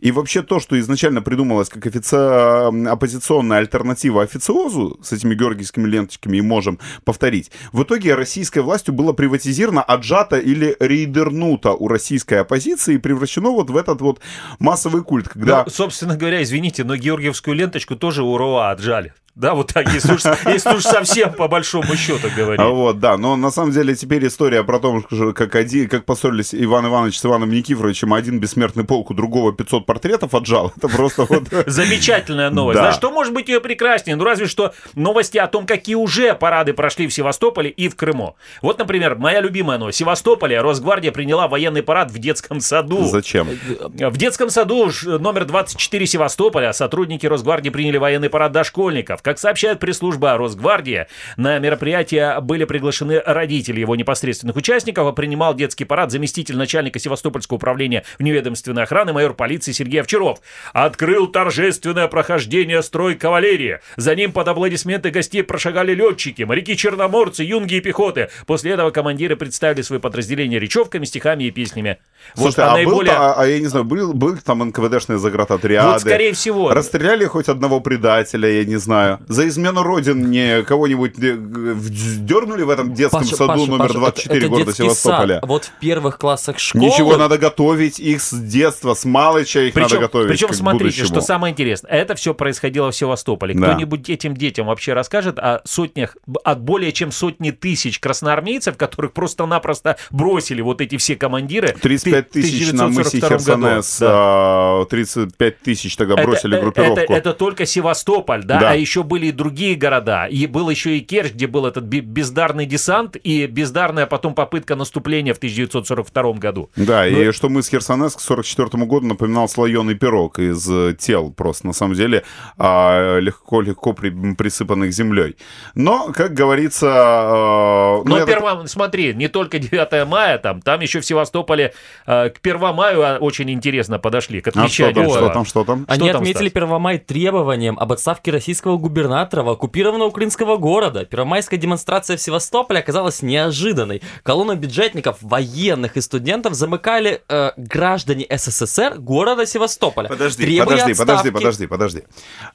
[0.00, 6.38] И вообще то, что изначально придумалось как офици- оппозиционная альтернатива официозу с этими георгиевскими ленточками
[6.38, 12.94] и можем повторить, в итоге российской властью было приватизировано, отжато или рейдернуто у российской оппозиции
[12.94, 14.20] и превращено вот в этот вот
[14.58, 15.64] массовый культ, когда...
[15.64, 19.12] Ну, собственно говоря, извините, но георгиевскую ленточку тоже у РОА отжали.
[19.36, 22.60] Да, вот так, если уж, если уж совсем по большому счету говорить.
[22.60, 26.54] Вот, да, но на самом деле теперь история про то, что как, один, как поссорились
[26.54, 30.72] Иван Иванович с Иваном Никифоровичем, один бессмертный полк у другого 500 портретов отжал.
[30.76, 31.44] Это просто вот...
[31.66, 32.80] Замечательная новость.
[32.80, 32.86] Да.
[32.88, 32.92] Да.
[32.92, 34.16] что может быть ее прекраснее?
[34.16, 38.36] Ну, разве что новости о том, какие уже парады прошли в Севастополе и в Крыму.
[38.60, 39.96] Вот, например, моя любимая новость.
[39.96, 43.06] В Севастополе Росгвардия приняла военный парад в детском саду.
[43.06, 43.48] Зачем?
[43.80, 49.22] В детском саду номер 24 Севастополя сотрудники Росгвардии приняли военный парад дошкольников.
[49.22, 51.06] Как сообщает пресс-служба Росгвардии,
[51.38, 57.56] на мероприятие были приглашены родители его непосредственных участников, а принимал детский парад заместитель начальника Севастопольского
[57.56, 60.40] управления вневедомственной охраны майор полиции Сергей Овчаров.
[60.74, 63.80] Открыл торжественное прохождение строй кавалерии.
[63.96, 68.28] За ним под аплодисменты гостей прошагали летчики, моряки-черноморцы, юнги и пехоты.
[68.46, 71.96] После этого командиры представили свои подразделения речевками, стихами и песнями.
[72.36, 75.92] Вот, Слушай, а, наиболее- был, а, а я не знаю, был, был там НКВДшные заградотряды?
[75.92, 76.70] Вот, скорее всего.
[76.70, 79.20] Расстреляли хоть одного предателя, я не знаю.
[79.28, 84.36] За измену родин не кого-нибудь вдернули в этом детском Паша, саду Паша, номер Паша, 24
[84.36, 85.34] это, это города Севастополя?
[85.34, 85.48] сад.
[85.48, 86.84] Вот в первых классах школы...
[86.84, 90.28] Ничего, надо готовить их с детства, с малыча их надо Причем, готовить.
[90.28, 91.06] причем смотрите, будущему.
[91.06, 93.54] что самое интересное, это все происходило в Севастополе.
[93.54, 93.68] Да.
[93.68, 99.96] Кто-нибудь этим детям вообще расскажет о сотнях, от более чем сотни тысяч красноармейцев, которых просто-напросто
[100.10, 101.76] бросили вот эти все командиры.
[101.80, 104.08] 35 в тысяч на мысе 1942 Херсонес, Да.
[104.10, 107.00] а, 35 тысяч тогда Это- бросили э, группировку.
[107.00, 108.58] Это, это только Севастополь, да?
[108.60, 108.70] Да.
[108.70, 110.26] а еще были и другие города.
[110.26, 115.34] И был еще и Керчь, где был этот бездарный десант и бездарная потом попытка наступления
[115.34, 116.70] в 1942 году.
[116.76, 120.94] Да, Ну, и что мы с Херсонес к 44 году напоминал слоеный пирог из э,
[120.98, 122.24] тел просто, на самом деле,
[122.58, 125.36] а, легко-легко при- присыпанных землей.
[125.74, 126.86] Но, как говорится...
[126.86, 131.72] э, ну, Но перво- смотри, не только 9 мая, там, там еще в Севастополе
[132.06, 134.94] э, к 1 маю а, очень интересно подошли, к А что отмечанию.
[134.94, 135.84] там, что там, что там?
[135.88, 136.52] Они Что там, отметили Стас?
[136.52, 141.04] Первомай требованием об отставке российского губернатора в оккупированного украинского города.
[141.04, 144.02] Первомайская демонстрация в Севастополе оказалась неожиданной.
[144.22, 150.08] Колонну бюджетников, военных и студентов замыкали э, граждане СССР города Севастополя.
[150.08, 151.30] Подожди, требуя подожди, подожди, отставки.
[151.30, 152.02] подожди, подожди.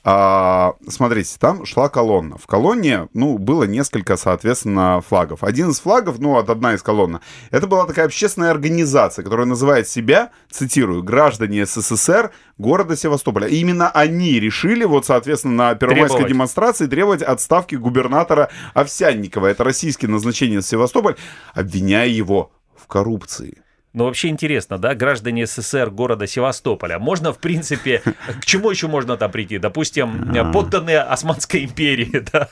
[0.04, 2.38] А, смотрите, там шла колонна.
[2.38, 5.43] В колонне, ну, было несколько, соответственно, флагов.
[5.43, 7.21] Один из флагов, ну, вот одна из колонн,
[7.52, 13.48] это была такая общественная организация, которая называет себя, цитирую, граждане СССР города Севастополя.
[13.48, 16.34] И именно они решили, вот, соответственно, на первомайской Требовать.
[16.34, 19.48] демонстрации требовать отставки губернатора Овсянникова.
[19.48, 21.16] Это российское назначение Севастополь,
[21.54, 23.58] обвиняя его в коррупции.
[23.96, 27.00] Ну, вообще интересно, да, граждане СССР города Севастополя.
[27.00, 28.02] Можно, в принципе,
[28.42, 29.58] к чему еще можно там прийти?
[29.58, 32.50] Допустим, подданные Османской империи, да?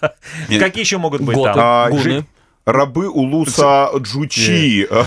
[0.48, 1.56] Какие еще могут быть там?
[1.60, 2.26] А, гуны.
[2.66, 4.88] Рабы Улуса Джучи.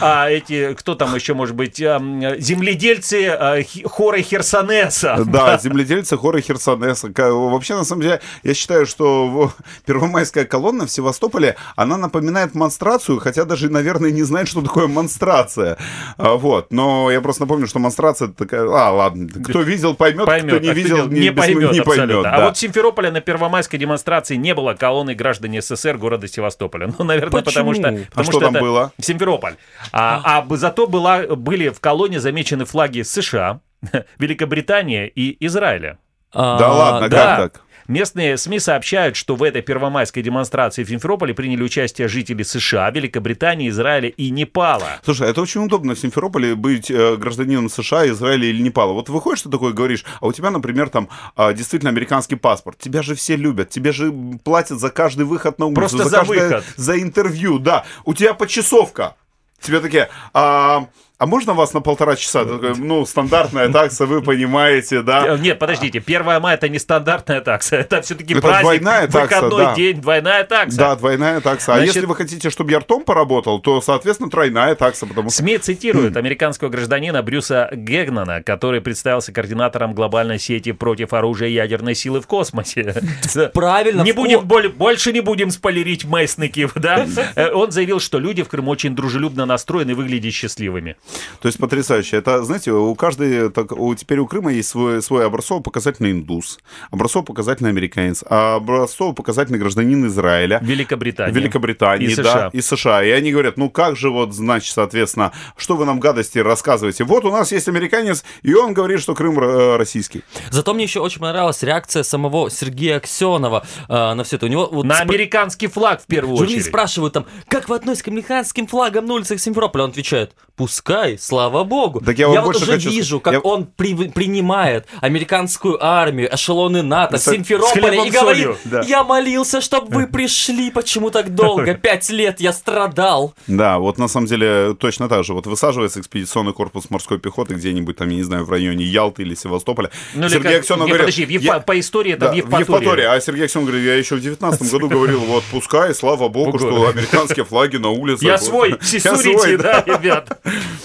[0.00, 1.78] А эти, кто там еще может быть?
[1.78, 5.24] Земледельцы а, хоры Херсонеса.
[5.26, 7.10] Да, земледельцы хоры Херсонеса.
[7.16, 9.52] Вообще, на самом деле, я считаю, что
[9.86, 15.76] первомайская колонна в Севастополе, она напоминает монстрацию, хотя даже, наверное, не знает, что такое монстрация.
[16.18, 16.72] А, Вот.
[16.72, 18.62] Но я просто напомню, что монстрация такая...
[18.62, 19.28] А, ладно.
[19.44, 20.26] Кто видел, поймет.
[20.26, 22.26] Поймет, кто не а видел, не, бессмы- поймет не поймет.
[22.26, 22.44] А да.
[22.46, 26.59] вот в Симферополе на первомайской демонстрации не было колонны граждан СССР города Севастополя.
[26.60, 26.92] Севастополя.
[26.98, 27.82] Ну, наверное, потому что...
[27.82, 28.04] Почему?
[28.06, 28.92] Потому А что там это было?
[29.00, 29.54] Симферополь.
[29.92, 33.60] А, а зато была, были в колонии замечены флаги США,
[34.18, 35.98] Великобритании и Израиля.
[36.32, 37.16] А, Да ладно, да.
[37.36, 37.62] как так?
[37.90, 43.68] Местные СМИ сообщают, что в этой первомайской демонстрации в Симферополе приняли участие жители США, Великобритании,
[43.68, 45.00] Израиля и Непала.
[45.04, 48.92] Слушай, это очень удобно в Симферополе быть э, гражданином США, Израиля или Непала.
[48.92, 52.78] Вот выходишь, ты такой говоришь, а у тебя, например, там а, действительно американский паспорт.
[52.78, 54.12] Тебя же все любят, тебе же
[54.44, 55.80] платят за каждый выход на улицу.
[55.80, 56.64] Просто за каждое- выход.
[56.76, 57.84] За интервью, да.
[58.04, 59.16] У тебя почасовка.
[59.60, 60.86] Тебе такие, а,
[61.20, 62.46] а можно вас на полтора часа?
[62.46, 65.34] Ну, стандартная такса, вы понимаете, да.
[65.34, 69.36] Э, Нет, подождите, 1 мая это не стандартная такса, это все-таки Это праздник, двойная такса,
[69.36, 69.74] выходной да.
[69.74, 70.78] день, двойная такса.
[70.78, 71.74] Да, двойная такса.
[71.74, 75.42] А Значит- если вы хотите, чтобы я ртом поработал, то, соответственно, тройная такса, потому что...
[75.42, 81.94] СМИ цитируют американского гражданина Брюса Гегнана, который представился координатором глобальной сети против оружия и ядерной
[81.96, 82.94] силы в космосе.
[83.52, 87.06] Правильно, Не будем больше не будем спойлерить Мессники, да?
[87.36, 90.96] Э, Он заявил, что люди в Крыму очень дружелюбно настроены и выглядят счастливыми.
[91.40, 92.16] То есть потрясающе.
[92.18, 96.58] Это, знаете, у каждой, так, у, теперь у Крыма есть свой, свой образцово-показательный индус,
[96.90, 100.58] образцово-показательный американец, а образцово-показательный гражданин Израиля.
[100.62, 101.32] Великобритания.
[101.32, 102.50] Великобритании, И да, США.
[102.52, 103.04] и США.
[103.04, 107.04] И они говорят, ну как же вот, значит, соответственно, что вы нам гадости рассказываете?
[107.04, 110.22] Вот у нас есть американец, и он говорит, что Крым э, российский.
[110.50, 114.46] Зато мне еще очень понравилась реакция самого Сергея Аксенова э, на все это.
[114.46, 116.68] У него вот На спр- американский флаг в первую Журналисты очередь.
[116.70, 119.84] спрашивают там, как вы относитесь к американским флагам на улицах Симферополя?
[119.84, 122.00] Он отвечает, пускай, слава богу.
[122.00, 126.82] Так я вам вот уже хочу вижу, как я- он при- принимает американскую армию, эшелоны
[126.82, 128.82] НАТО, С- Симферополя и говорит, солью, да.
[128.82, 131.74] я молился, чтобы вы пришли, почему так долго?
[131.82, 133.34] Пять лет я страдал.
[133.46, 135.34] Да, вот на самом деле точно так же.
[135.34, 139.34] Вот высаживается экспедиционный корпус морской пехоты где-нибудь там, я не знаю, в районе Ялты или
[139.34, 139.90] Севастополя.
[140.14, 141.00] Ну, Сергей как- Аксенов говорит...
[141.06, 143.04] подожди, в Евпа- я- по истории это Да, в Евпатории.
[143.04, 146.88] А Сергей Аксенов говорит, я еще в 19 году говорил, вот пускай, слава богу, что
[146.88, 148.24] американские флаги на улице.
[148.24, 150.40] Я свой, Я сисурите, да, ребят.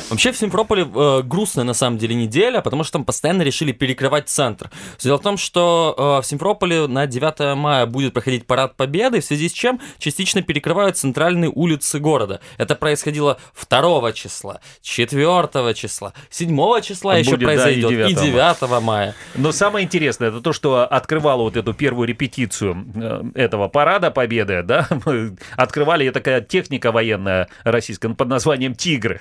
[0.09, 4.29] Вообще в Симферополе э, грустная на самом деле неделя, потому что там постоянно решили перекрывать
[4.29, 4.69] центр.
[4.99, 9.25] Дело в том, что э, в Симферополе на 9 мая будет проходить парад Победы, в
[9.25, 12.39] связи с чем частично перекрывают центральные улицы города.
[12.57, 18.11] Это происходило 2 числа, 4 числа, 7 числа А еще будет, да, и произойдет, 9
[18.11, 19.15] и 9 мая.
[19.33, 24.61] Но самое интересное, это то, что открывало вот эту первую репетицию э, этого парада Победы,
[24.61, 29.19] да, мы открывали такая техника военная российская под названием «Тигры».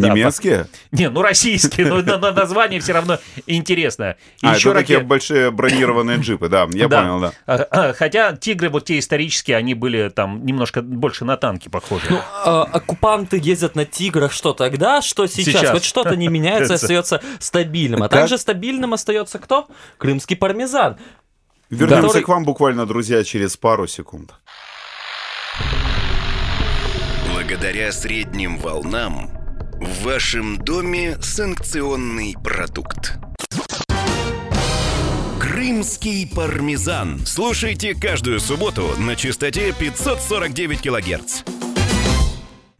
[0.00, 0.66] Да, Немецкие?
[0.90, 4.16] Не, ну российские, но на- на- название все равно интересное.
[4.42, 7.00] И А, еще это такие большие бронированные джипы, да, я Да.
[7.02, 7.32] понял, да.
[7.46, 12.06] А, а, Хотя тигры вот те исторические, они были там немножко больше на танки похожи.
[12.10, 12.20] Ну, э,
[12.72, 15.44] оккупанты ездят на тиграх что тогда, что сейчас.
[15.60, 15.72] Сейчас.
[15.72, 18.02] Вот что-то не меняется, остается стабильным.
[18.02, 18.20] А Как?
[18.22, 19.68] также стабильным остается кто?
[19.98, 20.96] Крымский пармезан.
[21.70, 24.34] Вернемся Который- к вам буквально, друзья, через пару секунд.
[27.32, 29.30] Благодаря средним волнам
[29.84, 33.18] в вашем доме санкционный продукт.
[35.38, 37.20] Крымский пармезан.
[37.26, 41.42] Слушайте каждую субботу на частоте 549 килогерц.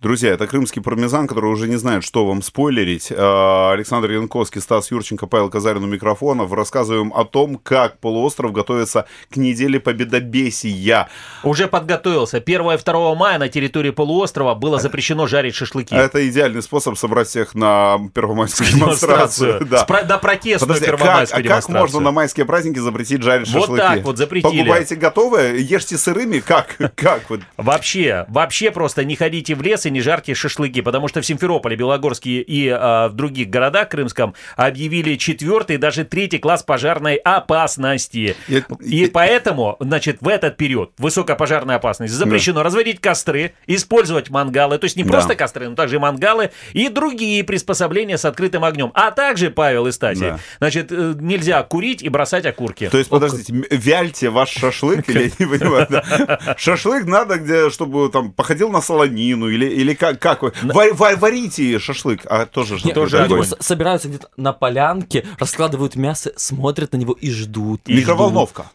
[0.04, 3.10] Друзья, это крымский пармезан, который уже не знает, что вам спойлерить.
[3.10, 6.52] А, Александр Янковский, Стас Юрченко, Павел Казарин у микрофонов.
[6.52, 11.08] Рассказываем о том, как полуостров готовится к неделе победобесия.
[11.42, 12.36] Уже подготовился.
[12.36, 15.94] 1 и 2 мая на территории полуострова было запрещено жарить шашлыки.
[15.94, 19.64] Это идеальный способ собрать всех на первомайскую демонстрацию.
[19.64, 19.78] Да.
[19.78, 23.22] С про- Да, протестную Подожди, а как, первомайскую а как можно на майские праздники запретить
[23.22, 23.80] жарить Вот шашлыки?
[23.80, 24.58] так вот запретили.
[24.58, 26.40] Покупаете готовые, ешьте сырыми?
[26.40, 26.76] Как?
[26.94, 27.22] Как?
[27.30, 27.40] Вот.
[27.56, 31.76] Вообще, вообще просто не ходите в лес и не жарьте шашлыки, потому что в Симферополе,
[31.76, 38.36] Белогорске и а, в других городах крымском объявили четвертый, даже третий класс пожарной опасности.
[38.48, 44.78] И- И и- поэтому, значит, в этот период высокопожарная опасность запрещено разводить костры, использовать мангалы,
[44.78, 45.10] то есть не Да.
[45.10, 48.90] просто костры, но также мангалы и другие приспособления с открытым огнем.
[48.94, 50.38] А также, Павел и Стасий, Да.
[50.58, 52.88] значит, э, нельзя курить и бросать окурки.
[52.88, 56.02] То есть, подождите, вяльте ваш шашлык, или я не понимаю, да.
[56.58, 60.52] Шашлык надо, где, чтобы там походил на солонину, или, или как, как вы?
[60.62, 63.46] Ва- ва- Варите шашлык, а тоже же Нет, тоже люди огонь.
[63.60, 67.82] собираются где-то на полянке, раскладывают мясо, смотрят на него и ждут.
[67.86, 68.66] и Микроволновка.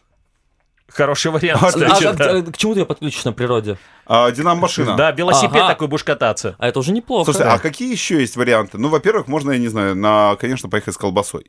[0.88, 1.84] Хороший вариант, А, ждут.
[1.84, 2.30] кстати, А, да.
[2.38, 3.78] а, к чему ты подключишь на природе?
[4.06, 4.96] А, Динамо-машина.
[4.96, 5.68] Да, велосипед Ага.
[5.68, 6.56] такой будешь кататься.
[6.58, 7.26] А это уже неплохо.
[7.32, 8.76] Слушайте, а какие еще есть варианты?
[8.76, 11.48] Ну, во-первых, можно, я не знаю, на, конечно, поехать с колбасой.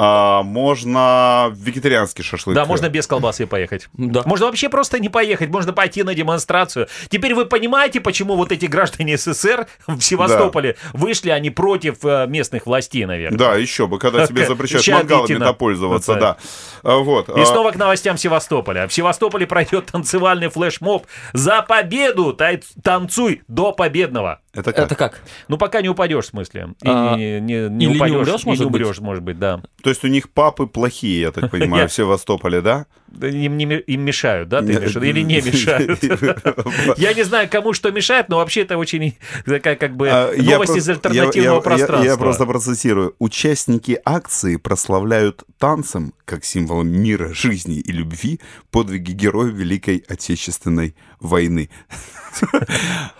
[0.00, 2.54] А, можно вегетарианский шашлык.
[2.54, 3.88] Да, можно без колбасы поехать.
[3.94, 4.22] Да.
[4.24, 6.86] Можно вообще просто не поехать, можно пойти на демонстрацию.
[7.08, 12.66] Теперь вы понимаете, почему вот эти граждане СССР в Севастополе вышли они против э, местных
[12.66, 13.38] властей, наверное.
[13.38, 16.36] Да, еще бы, когда тебе запрещают мангалами да, пользоваться, да.
[16.84, 17.28] А, Вот.
[17.28, 18.86] И а, снова к новостям Севастополя.
[18.86, 22.38] В Севастополе пройдет танцевальный флешмоб за победу.
[22.82, 24.40] Танцуй до победного.
[24.58, 24.86] Это как?
[24.86, 25.22] Это как?
[25.48, 26.74] Ну, пока не упадешь, в смысле.
[26.82, 28.82] И А, не, не- не или не упадешь, умрешь, не может быть?
[28.82, 29.62] умрешь, может быть, да.
[29.82, 32.86] То есть у них папы плохие, я так понимаю, в Севастополе, да?
[33.20, 34.96] Им, не им мешают, да, ты имеешь?
[34.96, 36.00] Или не мешают?
[36.98, 40.76] Я не знаю, кому что мешает, но вообще это очень такая как бы А, новость
[40.76, 42.04] из альтернативного пространства.
[42.04, 43.14] Я, просто процитирую.
[43.18, 48.40] Участники акции прославляют танцем, как символом мира, жизни и любви,
[48.70, 51.70] подвиги героев Великой Отечественной войны.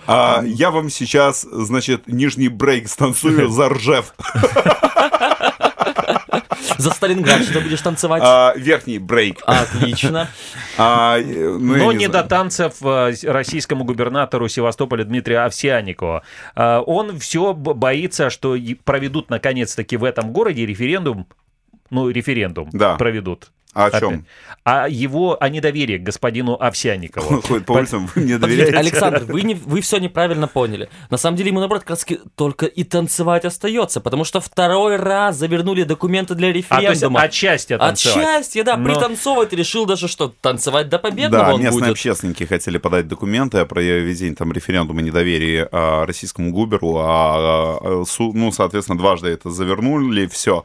[0.06, 4.14] А я вам сейчас, значит, нижний брейк станцую за Ржев.
[6.78, 8.22] За Сталинград что будешь танцевать?
[8.24, 9.42] А, Верхний брейк.
[9.44, 10.28] Отлично.
[10.80, 12.22] А, ну, Но не знаю.
[12.22, 16.22] до танцев э, российскому губернатору Севастополя Дмитрию Овсянникову.
[16.54, 21.26] Э, Он все боится, что проведут наконец-таки в этом городе референдум,
[21.90, 22.94] ну, референдум Да.
[22.94, 23.50] проведут.
[23.74, 24.26] А о чем?
[24.64, 27.40] А его, о недоверии к господину Овсянникову.
[27.42, 28.76] Ходит по улицам, вы мне доверяете?
[28.76, 30.88] Александр, вы, не, вы все неправильно поняли.
[31.10, 35.36] На самом деле ему, наоборот, как раз только и танцевать остается, потому что второй раз
[35.36, 37.20] завернули документы для А, то есть референдума.
[37.22, 38.16] отчасти От танцевать.
[38.26, 41.90] счастья, да, Но- пританцовывать решил даже, что танцевать до победного Да, он местные будет.
[41.92, 48.32] общественники хотели подать документы о проведении там референдума недоверия а, российскому губеру, а, а, су-
[48.32, 50.64] ну, соответственно, дважды это завернули, все.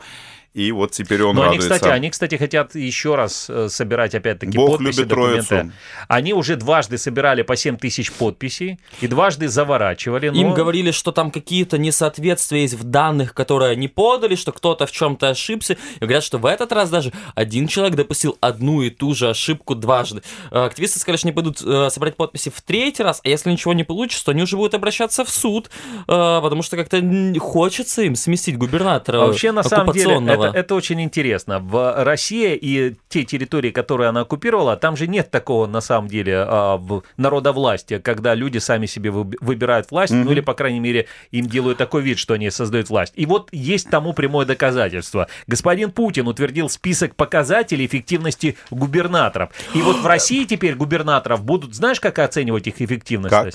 [0.54, 1.74] И вот теперь он Но они, радуется.
[1.76, 5.48] кстати, они, кстати, хотят еще раз э, собирать опять-таки Бог подписи, любит документы.
[5.48, 5.72] троицу.
[6.08, 10.30] Они уже дважды собирали по 7 тысяч подписей и дважды заворачивали.
[10.30, 14.86] но- Им говорили, что там какие-то несоответствия есть в данных, которые они подали, что кто-то
[14.86, 15.74] в чем-то ошибся.
[16.00, 19.74] И говорят, что в этот раз даже один человек допустил одну и ту же ошибку
[19.74, 20.22] дважды.
[20.52, 23.74] Э, Активисты сказали, что они пойдут э, собрать подписи в третий раз, а если ничего
[23.74, 25.72] не получится, то они уже будут обращаться в суд,
[26.06, 27.02] потому что как-то
[27.40, 30.43] хочется им сместить губернатора А Вообще, на самом деле, оккупационного.
[30.50, 31.60] Это, это очень интересно.
[31.60, 36.36] В России и те территории, которые она оккупировала, там же нет такого, на самом деле,
[36.38, 36.82] а,
[37.18, 41.78] народовластия, когда люди сами себе выб- выбирают власть, ну или, по крайней мере, им делают
[41.78, 43.14] такой вид, что они создают власть.
[43.16, 45.28] И вот есть тому прямое доказательство.
[45.48, 49.52] Господин Путин утвердил список показателей эффективности губернаторов.
[49.74, 53.32] И вот в России теперь губернаторов будут, знаешь, как оценивать их эффективность?
[53.34, 53.54] Как?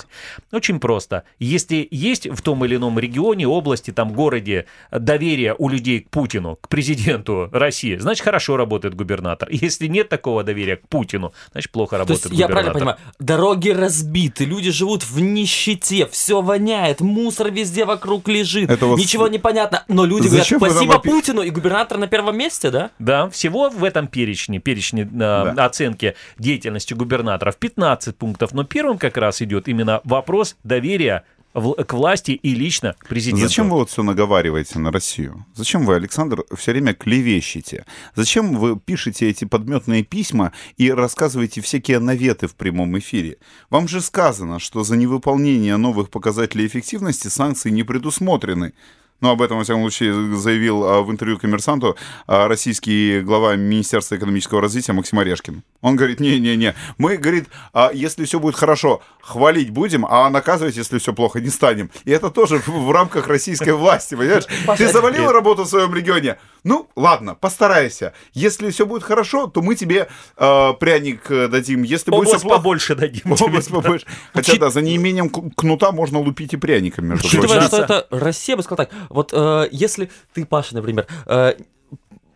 [0.51, 1.23] Очень просто.
[1.39, 6.57] Если есть в том или ином регионе, области, там, городе доверие у людей к Путину,
[6.59, 9.49] к президенту России, значит, хорошо работает губернатор.
[9.51, 12.71] Если нет такого доверия к Путину, значит, плохо То работает есть, я губернатор.
[12.73, 18.85] правильно понимаю, дороги разбиты, люди живут в нищете, все воняет, мусор везде вокруг лежит, Это
[18.85, 22.37] ничего с- не понятно, но люди Зачем говорят, спасибо опи- Путину, и губернатор на первом
[22.37, 22.91] месте, да?
[22.99, 25.65] Да, всего в этом перечне, перечне э, Да.
[25.65, 32.31] оценки деятельности губернаторов 15 пунктов, но первым как раз идет именно вопрос доверия к власти
[32.31, 33.47] и лично к президенту.
[33.47, 35.45] Зачем вы вот все наговариваете на Россию?
[35.55, 37.85] Зачем вы, Александр, все время клевещете?
[38.15, 43.37] Зачем вы пишете эти подметные письма и рассказываете всякие наветы в прямом эфире?
[43.69, 48.73] Вам же сказано, что за невыполнение новых показателей эффективности санкции не предусмотрены.
[49.21, 54.15] Ну, об этом, во всяком случае, заявил а, в интервью коммерсанту а, российский глава Министерства
[54.15, 55.61] экономического развития Максим Орешкин.
[55.81, 60.99] Он говорит, не-не-не, мы, говорит, а, если все будет хорошо, хвалить будем, а наказывать, если
[60.99, 61.89] все плохо, не станем.
[62.05, 64.45] И это тоже в, в рамках российской власти, понимаешь?
[64.77, 66.37] Ты завалил работу в своем регионе?
[66.63, 68.13] Ну, ладно, постарайся.
[68.33, 71.83] Если все будет хорошо, то мы тебе а, пряник э, дадим.
[71.83, 72.57] Если будет все плохо...
[72.57, 73.35] побольше дадим.
[73.35, 73.45] тебе.
[73.45, 74.05] Область побольше.
[74.33, 77.67] Хотя, да, за неимением кнута можно лупить и пряником, между Учитывая, прочим.
[77.67, 81.63] что это Россия, я бы сказал так, вот э, если ты, Паша, например, э, э,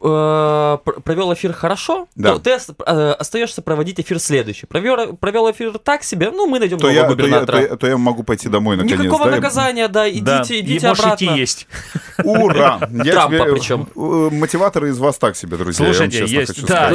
[0.04, 2.34] провел эфир хорошо, Да.
[2.34, 2.52] то ты
[2.86, 4.66] э, остаешься проводить эфир следующий.
[4.66, 7.58] Провел, провел эфир так себе, ну, мы найдем То нового я, то, я, губернатора.
[7.58, 9.00] то, я, то я могу пойти домой наконец.
[9.00, 9.32] Никакого да?
[9.38, 11.26] наказания, да, идите, Да, идите можешь обратно.
[11.26, 11.68] идти есть.
[12.24, 12.80] Ура!
[13.04, 13.88] Я Трампа тебе- причем.
[13.96, 15.86] э, Мотиваторы из вас так себе, друзья.
[15.86, 16.90] я вам Слушайте, честно есть, да,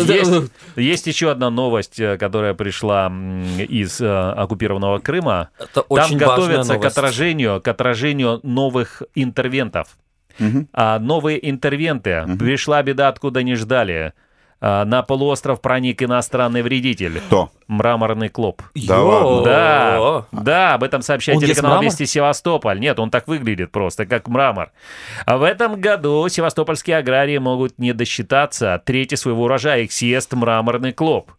[1.09, 3.07] еще одна новость, э, которая пришла
[3.59, 5.49] из э, оккупированного Крыма.
[5.59, 9.97] Это Там очень важная готовятся к отражению, к отражению новых интервентов.
[10.73, 12.25] А новые интервенты.
[12.39, 14.13] Пришла беда, откуда не ждали.
[14.61, 17.21] А, На полуостров проник иностранный вредитель.
[17.21, 17.51] Кто?
[17.69, 18.63] Мраморный клоп.
[18.75, 19.45] Да ладно?
[19.45, 21.83] Да, да, об этом сообщает Он телеканал?
[21.83, 22.81] «Вести Севастополь».
[22.81, 24.73] Нет, он так выглядит просто, как мрамор.
[25.27, 29.83] А в этом году севастопольские аграрии могут не досчитаться трети своего урожая.
[29.83, 31.31] Их съест мраморный клоп.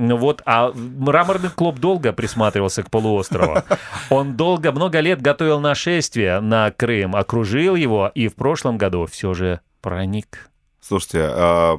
[0.00, 3.62] Ну Вот, а мраморный клоп долго присматривался к полуострову.
[4.10, 9.34] Он долго, много лет готовил нашествие на Крым, окружил его и в прошлом году все
[9.34, 10.50] же проник.
[10.80, 11.76] Слушайте, а,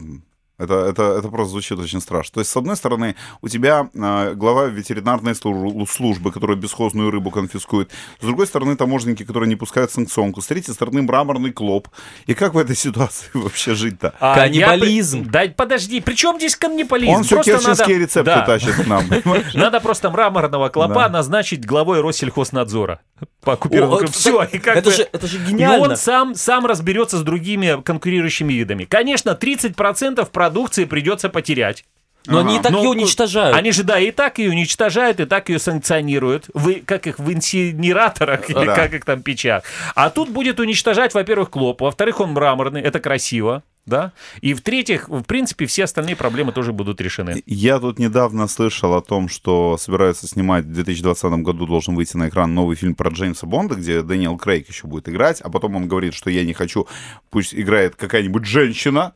[0.59, 2.33] это, это, это просто звучит очень страшно.
[2.35, 7.89] То есть, с одной стороны, у тебя э, глава ветеринарной службы, которая бесхозную рыбу конфискует.
[8.19, 10.41] С другой стороны, таможенники, которые не пускают санкционку.
[10.41, 11.87] С третьей стороны, мраморный клоп.
[12.27, 14.13] И как в этой ситуации вообще жить-то?
[14.19, 15.23] А, Каннибализм.
[15.23, 17.11] я- Да, подожди, при чем здесь каннибализм?
[17.11, 18.41] Он все Просто керченские надо- рецепты Да.
[18.45, 19.05] тащит к нам.
[19.53, 22.99] Надо просто мраморного клопа назначить главой Россельхознадзора.
[23.41, 25.89] По оккупированным- Все, это же- это же И гениально.
[25.91, 28.83] он сам, сам разберется с другими конкурирующими видами.
[28.85, 31.85] Конечно, 30% продукции придется потерять.
[32.25, 33.55] Но они и так Но ее уничтожают.
[33.55, 36.49] Они же, да, и так ее уничтожают, и так ее санкционируют.
[36.53, 38.75] Вы, как их в инсинераторах, или Да.
[38.75, 39.63] как их там печах.
[39.95, 44.11] А тут будет уничтожать, во-первых, клоп, во-вторых, он мраморный, это красиво, да.
[44.41, 47.41] И в-третьих, в принципе, все остальные проблемы тоже будут решены.
[47.45, 52.27] Я тут недавно слышал о том, что собираются снимать в 2020 году должен выйти на
[52.27, 55.87] экран новый фильм про Джеймса Бонда, где Дэниел Крейг еще будет играть, а потом он
[55.87, 56.85] говорит, что я не хочу,
[57.29, 59.13] пусть играет какая-нибудь женщина.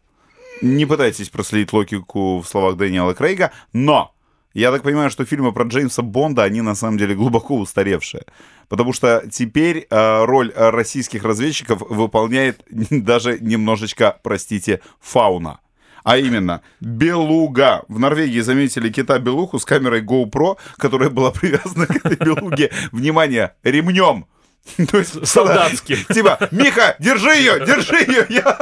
[0.61, 4.13] Не пытайтесь проследить логику в словах Дэниела Крейга, но
[4.53, 8.25] я так понимаю, что фильмы про Джеймса Бонда, они на самом деле глубоко устаревшие.
[8.69, 15.59] Потому что теперь э, роль российских разведчиков выполняет даже немножечко, простите, фауна.
[16.03, 17.83] А именно, белуга.
[17.87, 24.27] В Норвегии заметили кита-белуху с камерой GoPro, которая была привязана к этой белуге, внимание, ремнем.
[24.89, 25.97] То есть, Солдатским.
[26.13, 28.25] Типа, Миха, держи ее, держи ее.
[28.29, 28.57] Я,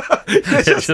[0.51, 0.85] я щас-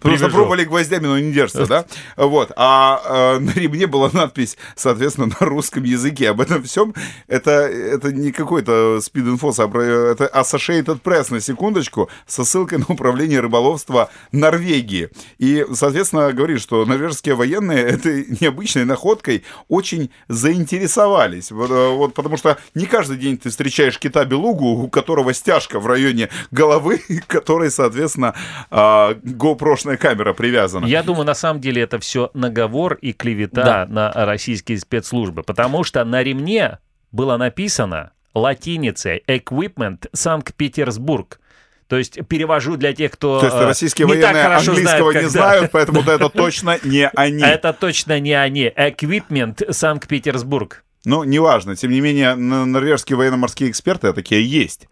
[0.00, 1.84] Просто пробовали гвоздями, но не держится, да?
[2.16, 2.52] Вот.
[2.56, 6.30] А э, на ремне была надпись, соответственно, на русском языке.
[6.30, 6.94] Об этом всем
[7.26, 13.40] это, это не какой-то speed-info, сообра- это Associated Press, на секундочку, со ссылкой на управление
[13.40, 15.10] рыболовства Норвегии.
[15.38, 21.50] И, соответственно, говорит, что норвежские военные этой необычной находкой очень заинтересовались.
[21.50, 25.86] Вот, э, вот потому что не каждый день ты встречаешь кита-белугу, у которого стяжка в
[25.86, 28.34] районе головы, к которой, соответственно,
[28.70, 30.86] а, GoPro-шная камера привязана.
[30.86, 33.86] Я думаю, на самом деле это все наговор и клевета Да.
[33.88, 36.78] на российские спецслужбы, потому что на ремне
[37.12, 41.40] было написано латиницей «Equipment Санкт-Петербург».
[41.88, 45.28] То есть перевожу для тех, кто То есть э, российские не военные английского знает, не
[45.28, 47.42] знают, поэтому это точно не они.
[47.42, 48.66] Это точно не они.
[48.76, 50.84] Equipment Санкт-Петербург.
[51.04, 51.76] Ну, неважно.
[51.76, 54.88] Тем не менее, норвежские военно-морские эксперты, а такие есть,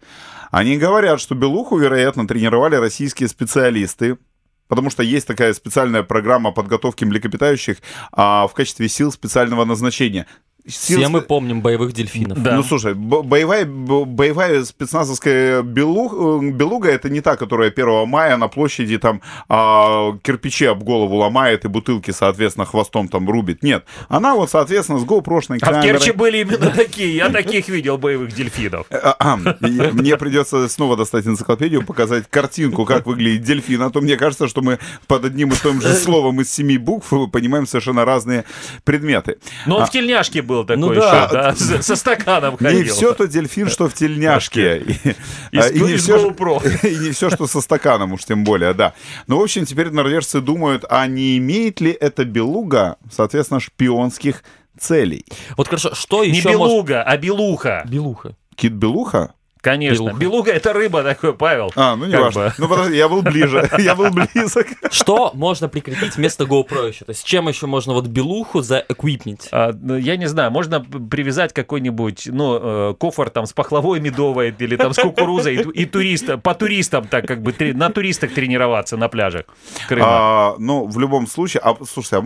[0.51, 4.17] они говорят, что Белуху, вероятно, тренировали российские специалисты,
[4.67, 7.77] потому что есть такая специальная программа подготовки млекопитающих
[8.11, 10.25] а, в качестве сил специального назначения.
[10.69, 12.41] Сил Все мы помним боевых дельфинов.
[12.41, 12.55] Да.
[12.55, 18.05] Ну, слушай, бо- боевая, бо- боевая спецназовская белу- э, белуга— это не та, которая 1
[18.07, 23.63] мая на площади там а, кирпичи об голову ломает и бутылки, соответственно, хвостом там рубит.
[23.63, 23.85] Нет.
[24.07, 25.99] Она вот, соответственно, с GoPro-шной А в камерой.
[25.99, 27.15] Керчи были именно такие.
[27.15, 28.85] Я таких видел боевых дельфинов.
[28.91, 33.81] А, а, и Мне придется снова достать энциклопедию, показать картинку, как выглядит дельфин.
[33.81, 37.11] А то мне кажется, что мы под одним и том же словом из семи букв
[37.31, 38.45] понимаем совершенно разные
[38.83, 39.37] предметы.
[39.65, 41.27] Но он в тельняшке был такой Ну еще, да.
[41.31, 42.93] да, с- со стаканом Не ходил.
[42.95, 44.79] все то дельфин, что в тельняшке.
[45.51, 48.93] И, а, и не все, и не все, что со стаканом, уж тем более, да.
[49.27, 54.43] Ну, в общем, теперь норвежцы думают, а не имеет ли эта белуга, соответственно, шпионских
[54.79, 55.25] целей?
[55.57, 56.73] Вот хорошо, что Не еще может...
[56.73, 57.83] белуга, а белуха.
[57.87, 58.35] Белуха.
[58.55, 59.33] Кит-белуха?
[59.61, 60.03] Конечно.
[60.03, 60.17] Белуха.
[60.17, 61.71] Белуга это рыба такой, Павел.
[61.75, 62.45] А, ну не Как важно.
[62.45, 62.53] бы.
[62.57, 63.69] Ну, подожди, я был ближе.
[63.77, 64.67] Я был близок.
[64.91, 67.05] Что можно прикрепить вместо GoPro еще?
[67.05, 69.47] То есть чем еще можно вот белуху за эквипмент?
[69.51, 74.55] А, ну, я не знаю, можно привязать какой-нибудь, ну, э, кофр там с пахлавой медовой
[74.57, 78.97] или там с кукурузой и, и туриста, по туристам так как бы на туристах тренироваться
[78.97, 79.45] на пляжах
[79.87, 80.07] Крыма.
[80.07, 82.23] А, ну, в любом случае, а, слушай, а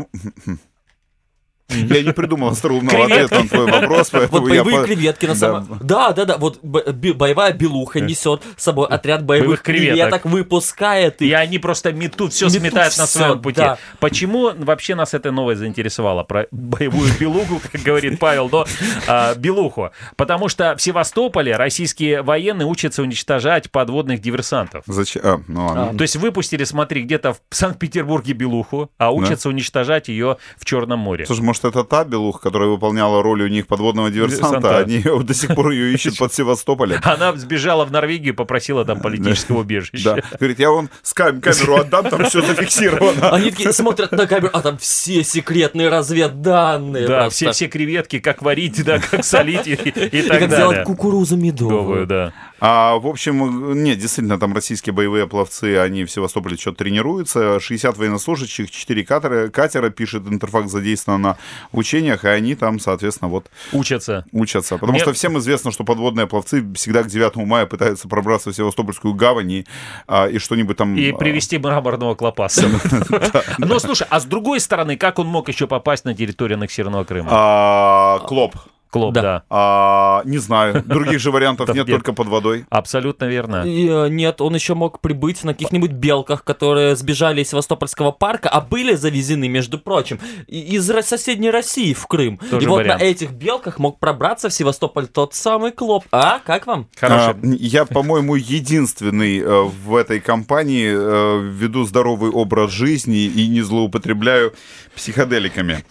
[1.69, 4.63] я не придумал остроумного ответа на твой вопрос, поэтому Вот я...
[4.63, 5.79] боевые креветки на самом...
[5.81, 9.95] Да, да, да, вот боевая белуха несет с собой отряд боевых, Боевых креветок.
[9.95, 11.37] креветок, выпускает И их.
[11.37, 13.57] они просто метут, все Метут сметают на своем пути.
[13.57, 13.77] да.
[13.99, 16.23] Почему вообще нас это новое заинтересовало?
[16.23, 18.65] Про боевую белугу, как говорит Павел, но
[19.07, 19.89] а, белуху.
[20.15, 24.83] Потому что в Севастополе российские военные учатся уничтожать подводных диверсантов.
[24.85, 25.21] Зачем?
[25.23, 25.97] А, ну ладно.
[25.97, 31.25] То есть выпустили, смотри, где-то в Санкт-Петербурге белуху, а учатся уничтожать ее в Черном море.
[31.25, 35.13] Слушай, может, это та белуха, которая выполняла роль у них подводного диверсанта, Диверсанта.
[35.13, 36.99] они до сих пор ее ищут под Севастополем.
[37.03, 40.15] Она сбежала в Норвегию и попросила там политического убежища.
[40.15, 40.37] Да.
[40.39, 43.29] Говорит, я вон с кам- камеру отдам, там все зафиксировано.
[43.31, 47.07] Они такие смотрят на камеру, а там все секретные разведданные.
[47.07, 47.35] Да, просто.
[47.35, 50.55] все, все креветки, как варить, да, как солить и, и И так как далее.
[50.55, 51.73] сделать кукурузу медовую.
[52.03, 52.33] Медовую, да.
[52.65, 57.59] А, в общем, нет, действительно, там российские боевые пловцы, они в Севастополе что-то тренируются.
[57.59, 61.37] 60 военнослужащих, 4 катера, катера, пишет Интерфакс, задействовано на
[61.73, 64.23] в учениях, и они там, соответственно, вот Учатся.
[64.31, 64.75] учатся.
[64.75, 68.55] Потому Мне- что всем известно, что подводные пловцы всегда к 9 мая пытаются пробраться в
[68.55, 69.65] Севастопольскую гавань и,
[70.07, 70.95] а, и что-нибудь там...
[70.95, 72.65] И а, привести мраморного клопаса.
[73.57, 77.27] Но слушай, а с другой стороны, как он мог еще попасть на территорию аннексированного Крыма?
[77.29, 78.55] а, Клоп.
[78.93, 79.21] Клоп, да.
[79.21, 79.43] да.
[79.49, 80.83] А, не знаю.
[80.85, 82.65] Других же вариантов нет, только под водой.
[82.69, 83.63] Абсолютно верно.
[83.65, 88.49] И, э, нет, он еще мог прибыть на каких-нибудь белках, которые сбежали из Севастопольского парка,
[88.49, 92.37] а были завезены, между прочим, из соседней России в Крым.
[92.51, 93.01] Тоже и вот вариант.
[93.01, 96.05] на этих белках мог пробраться в Севастополь тот самый Клоп.
[96.11, 96.87] А, как вам?
[96.95, 97.31] Хороший.
[97.31, 103.61] А, я, по-моему, единственный э, в этой компании э, веду здоровый образ жизни и не
[103.61, 104.53] злоупотребляю
[104.95, 105.83] психоделиками.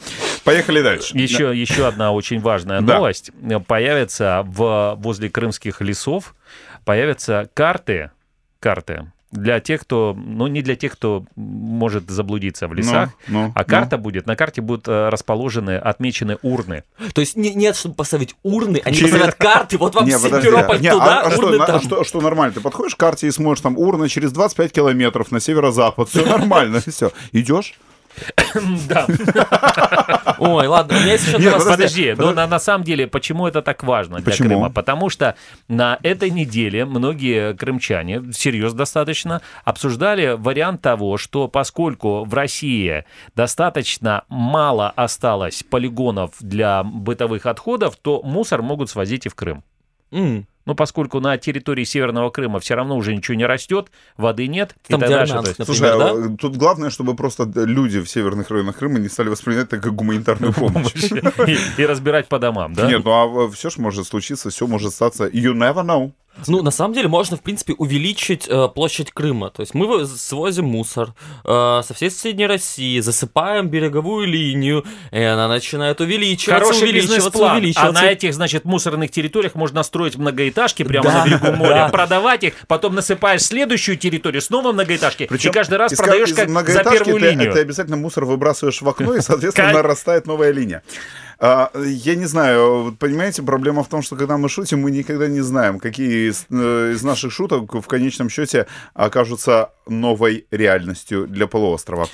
[0.45, 1.17] Поехали дальше.
[1.17, 2.99] Еще, еще одна очень важная Да.
[2.99, 3.31] новость.
[3.67, 6.35] Появится в, возле крымских лесов,
[6.85, 8.11] появятся карты,
[8.61, 13.53] карты для тех, кто, ну не для тех, кто может заблудиться в лесах, Ну, ну,
[13.55, 16.85] а карта будет, на карте будут э, расположены, отмечены урны.
[17.15, 20.49] То есть не- нет, чтобы поставить урны, они Через- поставят карты, вот вам Не, подожди.
[20.49, 21.81] Симферополь Не, туда, а, а что, урны на- а там.
[21.81, 22.53] что, что нормально?
[22.53, 26.11] Ты подходишь к карте и смотришь там урна через 25 километров на северо-запад.
[26.11, 27.11] Все нормально, все.
[27.33, 27.73] Идешь?
[28.89, 29.07] Да.
[30.39, 32.15] Ой, ладно, у меня есть еще Нет, вас- подожди.
[32.17, 34.49] Но на, на самом деле, почему это так важно для Почему?
[34.49, 34.71] Крыма?
[34.71, 35.37] Потому что
[35.69, 43.05] на этой неделе многие крымчане, всерьез достаточно, обсуждали вариант того, что поскольку в России
[43.35, 49.65] достаточно мало осталось полигонов для бытовых отходов, то мусор могут свозить и в Крым.
[50.65, 54.75] Ну, поскольку на территории Северного Крыма все равно уже ничего не растет, воды нет.
[54.89, 58.09] и Там, где дальше, Армянск, то есть- Слушай, а, тут главное, чтобы просто люди в
[58.09, 60.95] северных районах Крыма не стали воспринимать это как гуманитарную помощь.
[60.97, 62.87] и, и разбирать по домам, да?
[62.87, 63.11] Нет, ну
[63.47, 65.27] а все же может случиться, все может статься.
[65.27, 66.13] You never know.
[66.47, 69.51] Ну, на самом деле, можно, в принципе, увеличить э, площадь Крыма.
[69.51, 71.15] То есть мы свозим мусор
[71.45, 77.51] э, со всей соседней России, засыпаем береговую линию, и она начинает увеличиваться, Хороший увеличиваться, бизнес-план.
[77.51, 78.03] А увеличиваться.
[78.03, 81.89] на этих, значит, мусорных территориях можно строить многоэтажки прямо Да, на берегу моря, да.
[81.89, 86.37] продавать их, потом насыпаешь следующую территорию, снова многоэтажки, Причем и каждый раз из продаешь из
[86.37, 87.53] как за многоэтажки первую ты, линию.
[87.53, 90.83] ты обязательно мусор выбрасываешь в окно, и, соответственно, нарастает новая линия.
[91.45, 95.41] А, Я не знаю, понимаете, проблема в том, что когда мы шутим, мы никогда не
[95.41, 102.09] знаем, какие из, э, из наших шуток в конечном счете окажутся новой реальностью для полуострова.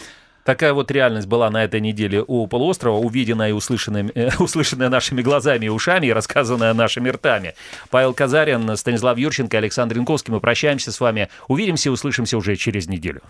[0.45, 5.20] Такая вот реальность была на этой неделе у полуострова, увиденная и услышанная, э, услышанная нашими
[5.20, 7.55] глазами и ушами, и рассказанная нашими ртами.
[7.91, 10.33] Павел Казарин, Станислав Юрченко, Александр Янковский.
[10.33, 11.29] Мы прощаемся с вами.
[11.49, 13.20] Увидимся и услышимся уже через неделю.